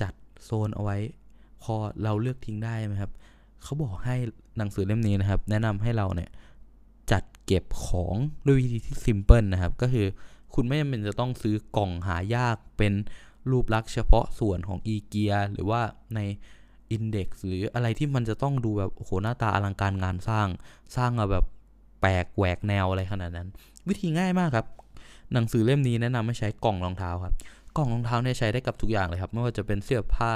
[0.00, 0.12] จัด
[0.44, 0.96] โซนเอาไว้
[1.62, 3.12] พอเราเลือกทิ้งได้ไหมครับ
[3.62, 4.16] เขาบอกให้
[4.56, 6.30] หนังสือเล่มนี้นะครับ แนะนำให้เราเนี่ย
[7.12, 8.16] จัดเก็บของ
[8.46, 10.06] ด้วยวิธีที่ซิมเพิลนะครับ ก็คือ
[10.54, 12.92] คุณไม่จำเป็นจะต้องซื้อกล่องหายากเป็น
[13.50, 15.82] รูปลักษณ์เฉพาะส่วนของอีเกียหรือว่า
[16.14, 16.20] ใน
[16.92, 20.46] อินเด็กซ์หรืออะไรที่มันจะต้องดูแบบโอ้โหหน้าตาอลังการงานสร้าง
[20.96, 21.44] สร้างมาแบบ
[22.00, 23.48] แปลกแหวกแนวอะไรขนาดนั้น
[23.88, 24.66] วิธีง่ายมากครับ
[25.32, 27.34] หนังสือเล่มนี้แนะนำให้ใช้กล่องรองเท้าครับ
[27.76, 30.32] กล่องรองเท้าเนี่ยใช้ได้กับทุกอย่างเลยครับ ไม่ว่าจะเป็นเสื้อผ้า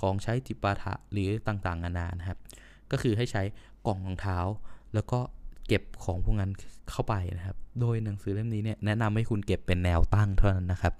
[0.00, 2.38] ของใช้จิปาถะหรือต่างๆนานานะครับ
[2.90, 3.42] ก็คือให้ใช้
[3.86, 4.38] กล่องรองเท้า
[4.94, 5.18] แล้วก็
[5.66, 6.50] เก็บของพวกนั้น
[6.90, 10.94] เข้าไปนะครับ โดยหนังสือเล่มนี้เนี่ยแนะนำให้คุณเก็บเป็นแนวตั้งเท่านั้นนะครับ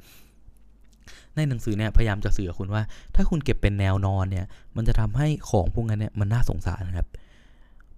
[1.36, 2.82] ในหนังสือเนี่ยพยายามจะสื่อคุณว่า
[3.14, 7.08] ถ้าคุณเก็บเป็นแนวนอนเนี่ย มันจะทำให้ของพวกนั้นเนี่ยมันน่าสงสารนะครับ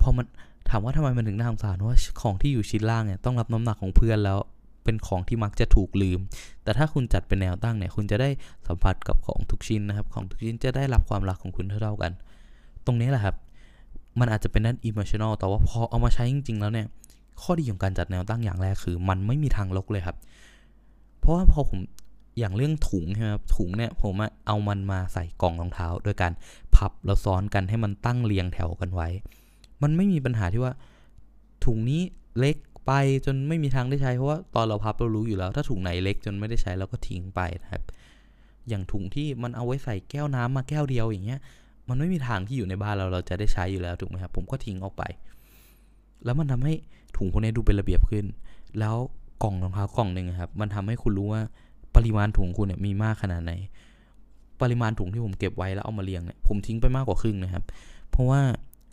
[0.00, 0.26] พอมัน
[0.70, 4.38] ถามว่าทำไมมันถึงน่าสงสารว่าของที่อยู่ชิ้นล่างเนี่ยต้องรับน้ำหนักของเพื่อนแล้ว
[4.84, 6.20] เป็นของที่มักจะถูกลืม
[6.62, 8.28] แต่ถ้าคุณจัดเป็นแนวตั้งเนี่ย คุณจะได้
[8.66, 12.12] สัมผัสกับของทุกชิ้นนะครับ ของทุกชิ้นจะได้รับความรักของคุณเท่าๆกัน
[12.86, 13.36] ตรงนี้แหละครับ
[14.20, 16.86] มันอาจจะเป็นด้าน emotional แต่ว่าพอเอามาใช้จริง ๆ แล้วเนี่ย
[17.42, 20.16] ข้อดีของการจัดแนวตั้งอย่างแรกคือ มันไม่มีทางลกเลยครับ
[21.18, 21.78] เพราะว่าพอผม
[22.38, 24.14] อย่างเรื่องถุงใช่ไหมครับถุงเนี่ยผม
[24.46, 26.32] เอามันมาใส่กล่องรองเท้าโดยการ
[26.76, 29.08] พับแล้วซ้อนกันให้มันตั้งเรียงแถวกันไว้
[29.82, 30.72] มันไม่มีปัญหาที่ว่า
[31.64, 32.02] ถุงนี้
[32.38, 32.92] เล็กไป
[33.26, 37.82] จนไม่มีทางได้ใช้เพราะว่าตอนเราพับเรารู้อยู่แล้ว ถ้าถุงไหนเล็กจนไม่ได้ใช้เราก็ทิ้งไปนะครับ
[38.68, 41.40] อย่างถุงที่มันเอาไว้ใส่แก้วน้ำมาแก้วเดียวอย่างเงี้ย
[41.88, 45.02] มันไม่มีทางที่อยู่ในบ้านเราเราจะได้ใช้อยู่แล้วถูกไหมครับผมก็ทิ้งออกไป
[46.24, 46.74] แล้วมันทำให้
[47.16, 48.24] ถุงพวกนี้ดูเป็นระเบียบขึ้น
[48.78, 48.96] แล้ว
[49.42, 51.42] กล่องรองเท้ากล่องหนึ่งครับ มันทำให้คุณรู้ว่า
[51.96, 53.52] ปริมาณถุงคุณเนี่ยมีมากขนาดไหน
[54.62, 57.64] ปริมาณถุงที่ผมเก็บไว้แล้วเอามาเรียงเนี่ยผมทิ้งไปมากกว่าครึ่งนะครับ
[58.10, 58.40] เพราะว่า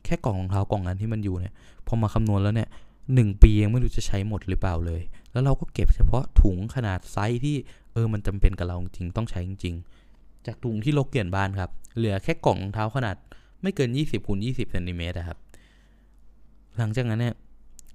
[0.05, 1.53] แค่กล่องรองเท้ากล่องนั้นที่มันอยู่เนี่ย
[1.87, 2.69] พอมาคำนวณแล้วเนี่ย
[3.13, 7.55] หนึ่งปียังไม่รู้จะใช้หมดหรือเปล่าเลย แล้วเราก็เก็บเฉพาะถุงขนาดไซส์ที่
[7.93, 9.75] เออมันจำเป็นกับเราจริงต้องใช้จริง
[10.45, 13.15] จากถุงที่ลกเกลื่อนบ้านครับ เหลือแค่กล่องรองเท้าขนาด
[13.61, 15.37] ไม่เกิน 20คูณ20เซนติเมตรครับ
[16.77, 17.35] หลังจากนั้นเนี่ย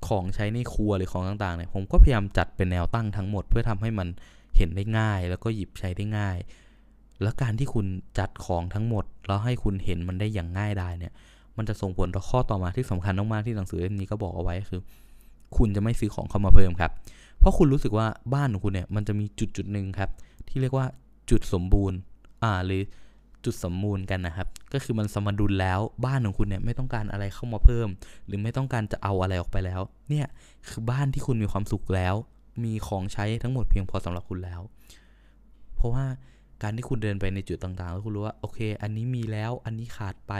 [0.09, 4.09] ของใช้ในครัวหรือของต่างๆเนี่ยผมก็พยายามจัดเป็นแนวตั้งทั้งหมด เพื่อทำให้มัน
[4.57, 6.37] เห็นได้ง่าย แล้วก็หยิบใช้ได้ง่าย
[7.23, 7.87] แล้วการที่คุณ
[8.19, 11.13] จัดของทั้งหมด แล้วให้คุณเห็นมันได้อย่างง่ายได้เนี่ย
[11.57, 14.81] มันจะส่งผลต่อข้อต่อมาที่สำคัญมากๆที่หนังสือเล่มนี้ก็บอกเอาไว้คือ
[15.57, 16.93] คุณจะไม่ซื้อของเข้ามาเพิ่มครับ
[17.39, 20.11] เพราะคุณรู้สึกว่าบ้านของคุณเนี่ยมันจะมีจุดจุดหนึ่งครับ
[20.49, 20.87] ที่เรียกว่า
[21.31, 21.99] จุดสมบูรณ์
[22.43, 22.83] อ่าหรือ
[23.45, 27.89] จุดสมบูรณ์กันนะครับ ก็คือมันสมดุลแล้วบ้านของคุณเนี่ยไม่ต้องการอะไรเข้ามาเพิ่ม
[28.27, 30.27] หรือไม่ต้องการจะเอาอะไรออกไปแล้ว เนี่ย
[30.69, 32.15] คือบ้านที่คุณมีความสุขแล้ว
[32.65, 34.61] มีของใช้ทั้งหมดเพียงพอสำหรับคุณแล้ว
[35.77, 36.05] เพราะว่า
[36.63, 40.33] การที่คุณเดินไปในจุดต่างๆ แล้วคุณรู้ว่าโอเค อันนี้มีแล้ว อันนี้ขาดไป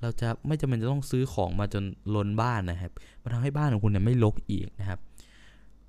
[0.00, 5.00] เราจะไม่จำเป็นจะต้องซื้อของมาจนล้นบ้านนะครับมันทำให้บ้านของคุณเนี่ยไม่รกอีกนะครับ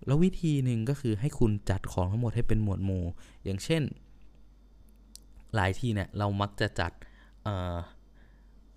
[0.05, 3.03] แล้ววิธีหนึ่งก็คือให้คุณจัดของทั้งหมดให้เป็นหมวดหมู่
[3.43, 3.81] อย่างเช่น
[5.55, 6.91] หลายที่เนี่ยเรามักจะจัด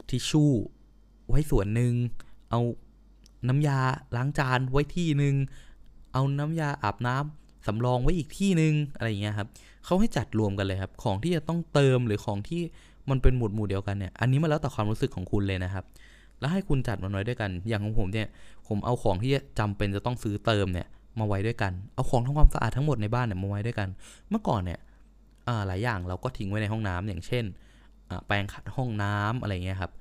[0.09, 0.53] ทิชชู่
[1.29, 1.93] ไว้ส่วนหนึ่ง
[2.51, 2.61] เอา
[3.49, 3.79] น้ำยา
[4.17, 5.35] ล้างจานไว้ที่หนึ่ง
[6.13, 9.49] เอาน้ำยาอาบน้ำสำรองไว้อีกที่หนึ่งอะไรอย่างเงี้ยครับ
[9.85, 12.63] เขาให้จัดรวมกันเลยครับ ของที่จะต้องเติมหรือของที่
[13.11, 15.85] มันเป็นหมวดหมู่เดียวกันเนี่ย อันนี้มาแล้วแต่ความรู้สึกของคุณเลยนะครับ
[16.41, 18.29] แล้วให้คุณจัดมันไว้ด้วยกัน อย่างของผมเนี่ย
[18.69, 20.87] ผมเอาของที่จำเป็นจะต้องซื้อเติมเนี่ย
[21.19, 23.89] มาไว้ด้วยกัน เอาของทำความสะอาดทั้งหมดในบ้านเนี่ยมาไว้ด้วยกัน
[24.31, 24.79] เมื่อก่อนเนี่ย
[25.67, 27.45] หลายอย่างเราก็ทิ้งไว้ในห้องน้ำอย่างเช่น
[28.27, 29.93] แปรงขัดห้องน้ำอะไรเงี้ยครับ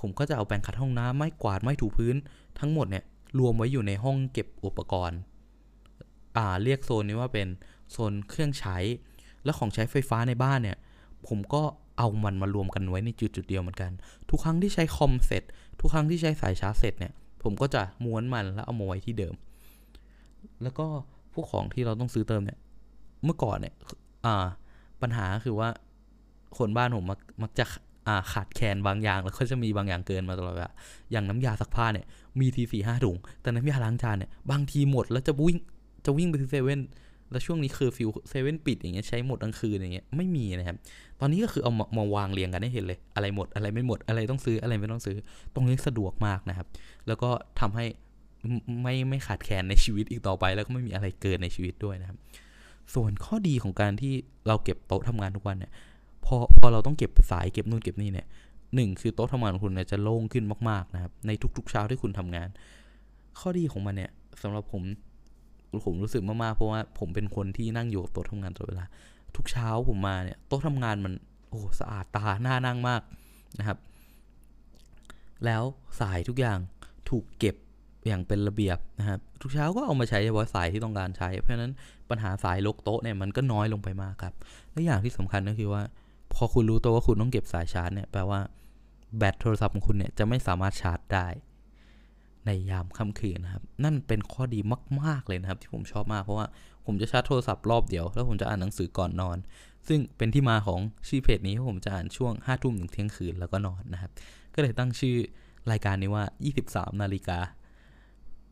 [0.00, 2.14] ผมก็จะเอาแปรงขัดห้องน้ำไม้กวาดไม้ถูพื้น
[2.58, 3.04] ทั้งหมดเนี่ย
[3.38, 5.18] รวมไว้อยู่ในห้องเก็บอุปกรณ์
[6.36, 7.48] อ่าเรียกโซนนี้ว่าเป็น
[7.90, 8.76] โซนเครื่องใช้
[9.44, 10.78] และของใช้ไฟฟ้าในบ้านเนี่ย
[11.28, 11.62] ผมก็
[11.98, 13.90] เอามันมารวมกันไว้ในจุดจุดเดียวเหมือนกัน
[14.30, 15.42] ทุกครั้งที่ใช้คอมเสร็จ
[15.80, 19.34] ทุกครั้งที่ใช้สายชาร์จเสร็จเนี่ย ผมก็จะม้วนมันแล้วเอามาไว้ที่เดิม
[20.62, 20.86] แล้วก็
[21.34, 22.58] พวกของที่เราต้องซื้อเติมเนี่ย
[23.24, 23.74] เมื่อก่อนเนี่ย
[24.26, 24.46] อ่า
[25.02, 25.68] ปัญหาคือว่า
[26.58, 27.64] คนบ้านผมมักมักจะ
[28.08, 30.72] อ่าขาดแคลนบางอย่าง แล้วก็จะมีบางอย่างเกินมาตลอดเวลา
[31.10, 32.06] อย่างน้ำยาซักผ้าเนี่ย
[32.40, 35.58] มีทีสี่ห้าถุง แต่น้ำยาล้างจานเนี่ยบางทีหมดแล้วจะวิ่ง
[36.04, 36.80] จะวิ่งไปที่เซเว่น
[37.30, 40.76] แล้วช่วงนี้คือ feel เซเว่นปิดอย่างเงี้ยใช้หมดกลางคืนอย่างเงี้ยไม่มีนะครับ
[41.20, 45.16] ตอนนี้ก็คือเอามามาวางเรียงกันให้เห็นเลย อะไรหมดอะไรไม่หมดอะไรต้องซื้ออะไรไม่ต้องซื้อ
[45.54, 46.66] ตรงนี้สะดวกมากนะครับ
[47.06, 47.84] แล้วก็ทำให้
[48.82, 52.18] ไม่ไม่ขาดแคลนในชีวิตอีกต่อไป แล้วก็ไม่มีอะไรเกินในชีวิตด้วยนะครับ
[52.94, 54.14] ส่วนข้อดีของการที่
[54.46, 55.72] เราเก็บโต๊ะทำงานทุกวันเนี่ย
[56.24, 58.26] พอพอเราต้องเก็บสายเก็บนู่นเก็บนี่เนี่ย
[58.74, 62.48] หนึ่งคือโต๊ะทำงานของคุณเนี่ยจะโล่งขึ้นมากๆนะครับในทุกๆเช้าที่คุณทำงาน
[63.38, 64.10] ข้อดีของมันเนี่ย
[64.42, 64.82] สำหรับผม
[65.84, 68.86] ผมรู้สึกมากๆ เพราะว่าผมเป็นคนที่นั่งอยู่กับโต๊ะทำงานตลอดเวลา
[69.36, 71.12] ทุกเช้าผมมาเนี่ยโต๊ะทำงานมัน
[71.50, 73.02] โอ้สะอาดตาหน้านั่งมาก
[73.58, 73.78] นะครับ
[75.44, 75.62] แล้ว
[76.00, 76.58] สายทุกอย่าง
[77.08, 77.56] ถูกเก็บ
[78.06, 81.72] อย่างเป็นระเบียบนะครับ ทุกเช้าก็เอามาใช้เฉพาะสายที่ต้องการใช้ เพราะฉะนั้น
[82.10, 84.34] ปัญหาสายลกโต๊ะเนี่ยมันก็น้อยลงไปมากครับ
[84.72, 85.82] และอย่างที่สำคัญก็คือว่า
[86.34, 88.40] พอคุณรู้ตัวว่าคุณต้องเก็บสายชาร์จเนี่ยแปลว่า
[89.18, 91.26] แบตโทรศัพท์ของคุณเนี่ยจะไม่สามารถชาร์จได้
[92.46, 94.60] ในยามค่ำคืนนะครับ นั่นเป็นข้อดี
[95.02, 96.46] มาก ๆ เลยนะครับ ที่ผมชอบมากเพราะว่า
[96.86, 99.38] ผมจะชาร์จโทรศัพท์รอบเดียว แล้วผมจะอ่านหนังสือก่อนนอน
[99.88, 104.10] ซึ่งเป็นที่มาของชื่อเพจนี้ผมจะอ่านช่วง5้าทุ่มถึงเที่ยงคืนแล้วก็นอนนะครับ
[104.54, 105.16] ก็เลยตั้งชื่อ
[105.70, 106.24] รายการนี้ว่า
[106.62, 107.38] 23 นาฬิกา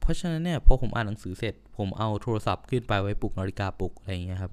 [0.01, 4.53] เพราะฉะนั้นเนี่ยพอผมอ่านหนังสือเสร็จ ผมเอาโทรศัพท์ขึ้นไปไว้ปลุกนาฬิกาปลุกอะไรอย่างเงี้ยครับ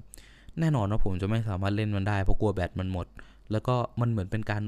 [0.59, 3.07] แน่นอนว่าผมจะไม่สามารถเล่นมันได้เพราะกลัวแบตมันหมด
[3.51, 4.61] แล้วก็มันเหมือนเป็นการ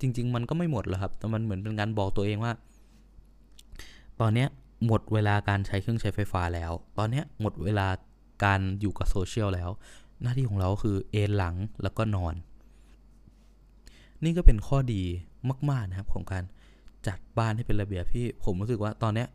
[0.00, 2.52] จริง ๆ มันก็ไม่หมดหรอกครับ แต่มันเหมือนเป็นการบอกตัวเองว่า
[4.20, 4.48] ตอนเนี้ย
[4.86, 7.86] หมดเวลาการใช้เครื่องใช้ไฟฟ้าแล้ว ตอนเนี้ยหมดเวลา
[8.44, 9.70] การอยู่กับโซเชียลแล้ว
[10.22, 12.34] หน้าที่ของเราคือเอนหลังแล้วก็นอน
[14.24, 15.02] นี่ก็เป็นข้อดี
[15.70, 16.44] มากๆนะครับของการ
[17.06, 19.28] จัดบ้านให้เป็นระเบียบที่ผมรู้สึกว่าตอนเนี้ย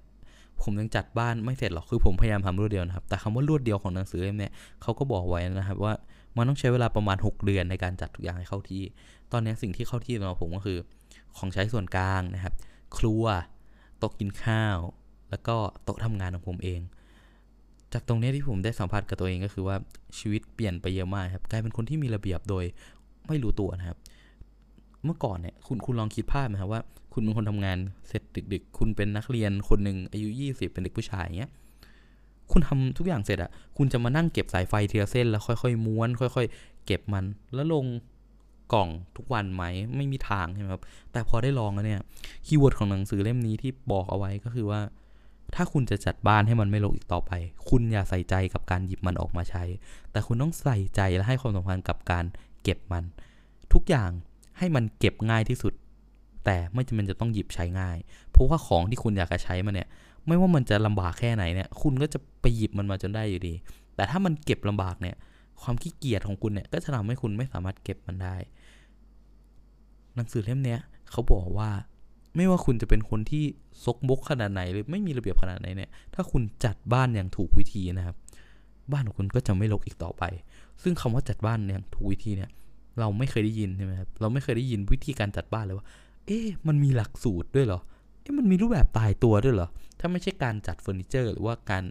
[0.61, 4.49] ผมยังจัดบ้านไม่เสร็จหรอก คือผมพยายามทำรวดเดียวนะครับ แต่คำว่ารวดเดียวของหนังสือเล่มนี้
[4.81, 5.93] เขาก็บอกไว้นะครับว่า
[6.35, 8.83] มันต้องใช้เวลาประมาณ 6 เดือนในการจัดทุกอย่างให้เข้าที่
[9.31, 10.79] ตอนนี้สิ่งที่เข้าที่สำหรับผมก็คือ
[11.37, 12.53] ของใช้ส่วนกลางนะครับ
[12.97, 13.23] ครัว
[13.99, 14.77] โต๊ะกินข้าว
[15.29, 16.81] แล้วก็โต๊ะทำงานของผมเอง
[17.93, 19.75] จากตรงนี้ที่ผมได้สัมผัสกับตัวเองก็คือว่า
[20.17, 22.65] ชีวิตเปลี่ยนไปเยอะมากครับกลายเป็นคนที่มีระเบียบโดย
[23.27, 23.97] ไม่รู้ตัวนะครับ
[25.05, 26.81] เมื่อก่อนเนี่ยคุณคุณลองคิดภาพไหมครับว่า
[27.13, 28.21] คุณเป็นคนทำงานเสร็จ
[28.53, 31.51] ดึก ๆ คุณเป็นนักเรียนคนหนึ่งอายุ 20 เป็นเด็กผู้ชายอย่างเงี้ย
[32.51, 37.85] คุณทำทุกอย่างเสร็จอะคุณจะมานั่งเก็บสายไฟเทีละเส้นแล้วค่อยๆม้วน ค่อย ๆ เก็บมันแล้วลง
[38.73, 39.63] กล่องทุกวันไหม
[39.95, 42.01] ไม่มีทางใช่ไหมครับ แต่พอได้ลองแล้วเนี่ย
[42.45, 44.81] keyword ของหนังสือเล่มนี้ที่บอกเอาไว้ก็คือว่า
[45.55, 47.31] ถ้าคุณจะจัดบ้านให้มันไม่รกอีกต่อไป
[47.69, 49.63] คุณอย่าใส่ใจกับการหยิบมันออกมาใช้
[50.11, 52.25] แต่คุณต้องใส่ใจและให้ความสำคัญกับการ
[52.63, 53.03] เก็บมัน
[53.73, 54.11] ทุกอย่าง
[54.57, 55.73] ให้มันเก็บง่ายที่สุด
[56.45, 57.97] แต่ไม่จำเป็นจะต้องหยิบใช้ง่าย
[58.31, 59.87] เพราะว่าของที่คุณอยากจะใช้มันเนี่ย
[60.27, 63.53] ไม่ว่ามันจะลำบากแค่ไหนเนี่ย คุณก็จะไปหยิบมันมาจนได้อยู่ดี
[63.95, 65.15] แต่ถ้ามันเก็บลำบากเนี่ย
[65.61, 68.35] ความขี้เกียจของคุณเนี่ย ก็จะทำให้คุณไม่สามารถเก็บมันได้
[70.17, 70.79] หนังสือเล่มเนี้ย
[71.11, 71.69] เขาบอกว่า
[72.35, 73.43] ไม่ว่าคุณจะเป็นคนที่
[73.83, 78.15] ซกบกขนาดไหนหรือไม่มีระเบียบขนาดไหนเนี่ย ถ้าคุณจัดบ้านอย่างถูกวิธีนะครับ
[78.91, 80.23] บ้านของคุณก็จะไม่รกอีกต่อไป
[80.83, 82.49] ซึ่งคำว่าจัดบ้านอย่างถูกวิธีเนี่ย
[82.99, 85.85] เราไม่เคยได้ยินใช่ไหมครับ เราไม่เคยได้ยินวิธีการจัดบ้านเลยว่า
[86.25, 87.79] เอ๊ะมันมีหลักสูตรด้วยเหรอ
[88.21, 89.67] เอ๊ะมันมีรูปแบบตายตัวด้วยเหรอ
[89.99, 91.83] ถ้าไม่ใช่การจัดเฟอร์นิเจอร์หรือว่าการ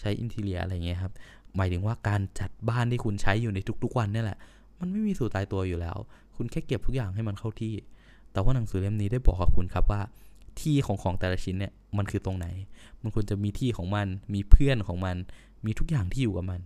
[0.00, 1.12] ใช้อินทีเรียอะไรเงี้ยครับ
[1.56, 4.38] หมายถึงว่าการจัดบ้านที่คุณใช้อยู่ในทุกๆวันนี่แหละ
[4.80, 5.96] มันไม่มีสูตรตายตัวอยู่แล้ว
[6.36, 7.74] คุณแค่เก็บทุกอย่างให้มันเข้าที่
[8.32, 10.00] แต่ว่าหนังสือเล่มนี้ได้บอกกับคุณครับว่า
[10.60, 12.46] ที่ของของแต่ละชิ้นเนี่ยมันคือตรงไหน
[13.02, 15.16] มันควรจะมีที่ของมัน มีเพื่อนของมัน
[15.64, 16.60] มีทุกอย่างที่อยู่กับมัน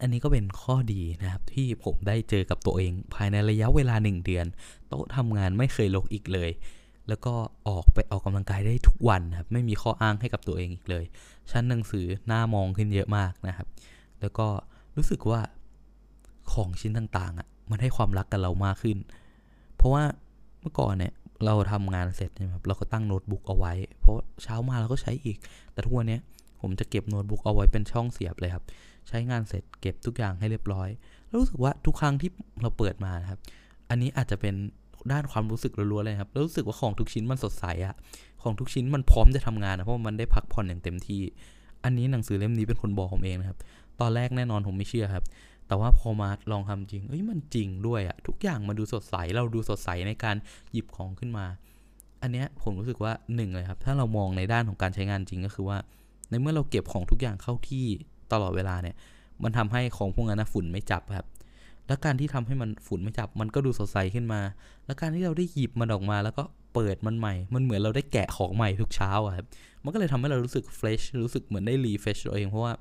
[0.00, 4.46] อันนี้ก็เป็นข้อดีนะครับ ที่ผมได้เจอกับตัวเอง ภายในระยะเวลาหนึ่งเดือน
[4.88, 6.50] โต๊ะทำงานไม่เคยลกอีกเลย
[7.08, 7.34] แล้วก็
[7.68, 11.04] ออกไปออกกำลังกายได้ทุกวันนะครับ ไม่มีข้ออ้างให้กับตัวเองอีกเลย
[11.50, 13.66] ชั้นหนังสือหน้ามองขึ้นเยอะมากนะครับ
[14.20, 14.46] แล้วก็
[14.96, 15.40] รู้สึกว่า
[16.52, 18.98] ของชิ้นต่างๆอะ มันให้ความรักกับเรามากขึ้น
[19.76, 20.02] เพราะว่า
[20.60, 21.12] เมื่อก่อนเนี่ย
[21.44, 25.36] เราทำงานเสร็จใช่ไหมครับเราก็ตั้งโน้ตบุ๊กเอาไว้ เพราะเช้ามาเราก็ใช้อีก
[25.72, 26.18] แต่ทุกวันนี้
[26.60, 28.64] ผมจะเก็บโน้ตบุ๊กเอาไว้เป็นช่องเสียบเลยครับ
[29.08, 30.88] ใช้งานเสร็จเก็บทุกอย่างให้เรียบร้อย
[31.28, 32.30] แล้วรู้สึกว่าทุกครั้งที่
[32.62, 33.40] เราเปิดมานะครับ
[33.90, 34.54] อันนี้อาจจะเป็น
[35.12, 37.94] ด้านความรู้สึกล้วนๆเลยครับ แล้วรู้สึกว่าของทุกชิ้นมันสดใสอะ
[38.42, 41.20] ของทุกชิ้นมันพร้อมจะทำงานนะเพราะมันได้พักผ่อนอย่างเต็มที่
[41.84, 43.58] อันนี้หนังสือเล่มนี้เป็นคนบอกผมเองนะครับ
[44.00, 45.24] ตอนแรกแน่นอนผมไม่เชื่อครับ
[45.68, 50.36] แต่ว่าพอมาลองทำจริง เอ้ยมันจริงด้วยอะทุกอย่างมันดูสดใส เราดูสดใสในการ
[50.72, 51.46] หยิบของขึ้นมา
[52.22, 55.78] อันเนี้ยผมรู้สึกว่าหนึ่งเลยครับ ถ้าเรามองในด้านของการใช้งานจริงก็คือว่า
[56.30, 57.84] ในเมื่อเราเก็บของทุกอย่างเข้าที่
[58.32, 58.96] ตลอดเวลาเนี่ย
[59.42, 61.26] มันทำให้ของพวกนั้นฝุ่นไม่จับครับ
[61.86, 64.40] และการที่ทำให้มันฝุ่นไม่จับ มันก็ดูสดใสขึ้นมา
[64.86, 69.46] และการที่เราได้หยิบมันออกมาแล้วก็เปิดมันใหม่ มันเหมือนเราได้แกะของใหม่ทุกเช้าครับ
[69.84, 72.72] มันก็เลยทำให้เรารู้สึก fresh รู้สึกเหมือนได้ refresh ตัวเองเพราะว่า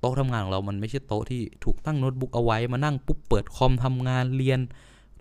[0.00, 4.60] โต๊ะทำงานของเรามันไม่ใช่โต๊ะที่ถูกตั้งโน้ตบุ๊กเอาไว้มานั่งปุ๊บเปิดคอมทำงานเรียน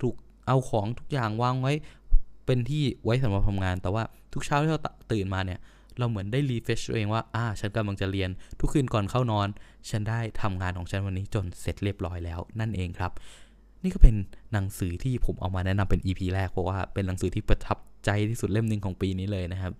[0.01, 0.15] ถูก
[0.47, 1.73] เอาของทุกอย่างวางไว้
[2.45, 4.81] เป็นที่ไว้สำหรับทำงาน แต่ว่าทุกเช้าที่เรา
[5.11, 5.59] ตื่นมาเนี่ย
[5.99, 9.47] เราเหมือนได้รีเฟชตัวเองว่า อ่า ฉันกำลังจะเรียน ทุกคืนก่อนเข้านอน
[9.89, 13.11] ฉันได้ทำงานของฉันวันนี้จนเสร็จเรียบร้อยแล้ว นั่นเองครับ
[13.83, 14.15] นี่ก็เป็น
[14.53, 19.73] หนังสือที่ผมเอามาแนะนำเป็น EP แรก เพราะว่าเป็นหนังสือที่ประทับใจที่สุดเล่มหนึ่งของปีนี้เลยนะครับ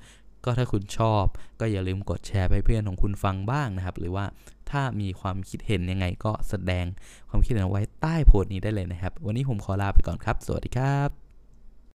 [0.45, 1.25] ก็ถ้าคุณชอบ
[1.60, 4.25] ก็อย่าลืมกดแชร์ไปให้เพื่อนของคุณฟังบ้างนะครับ หรือว่า
[4.71, 6.86] ถ้ามีความคิดเห็นยังไงก็แสดง
[7.30, 11.22] ความคิดเห็นไว้ใต้โพสต์นี้ได้เลยนะครับ วันนี้ผมขอลาไปก่อนครับ สวัสดีครับ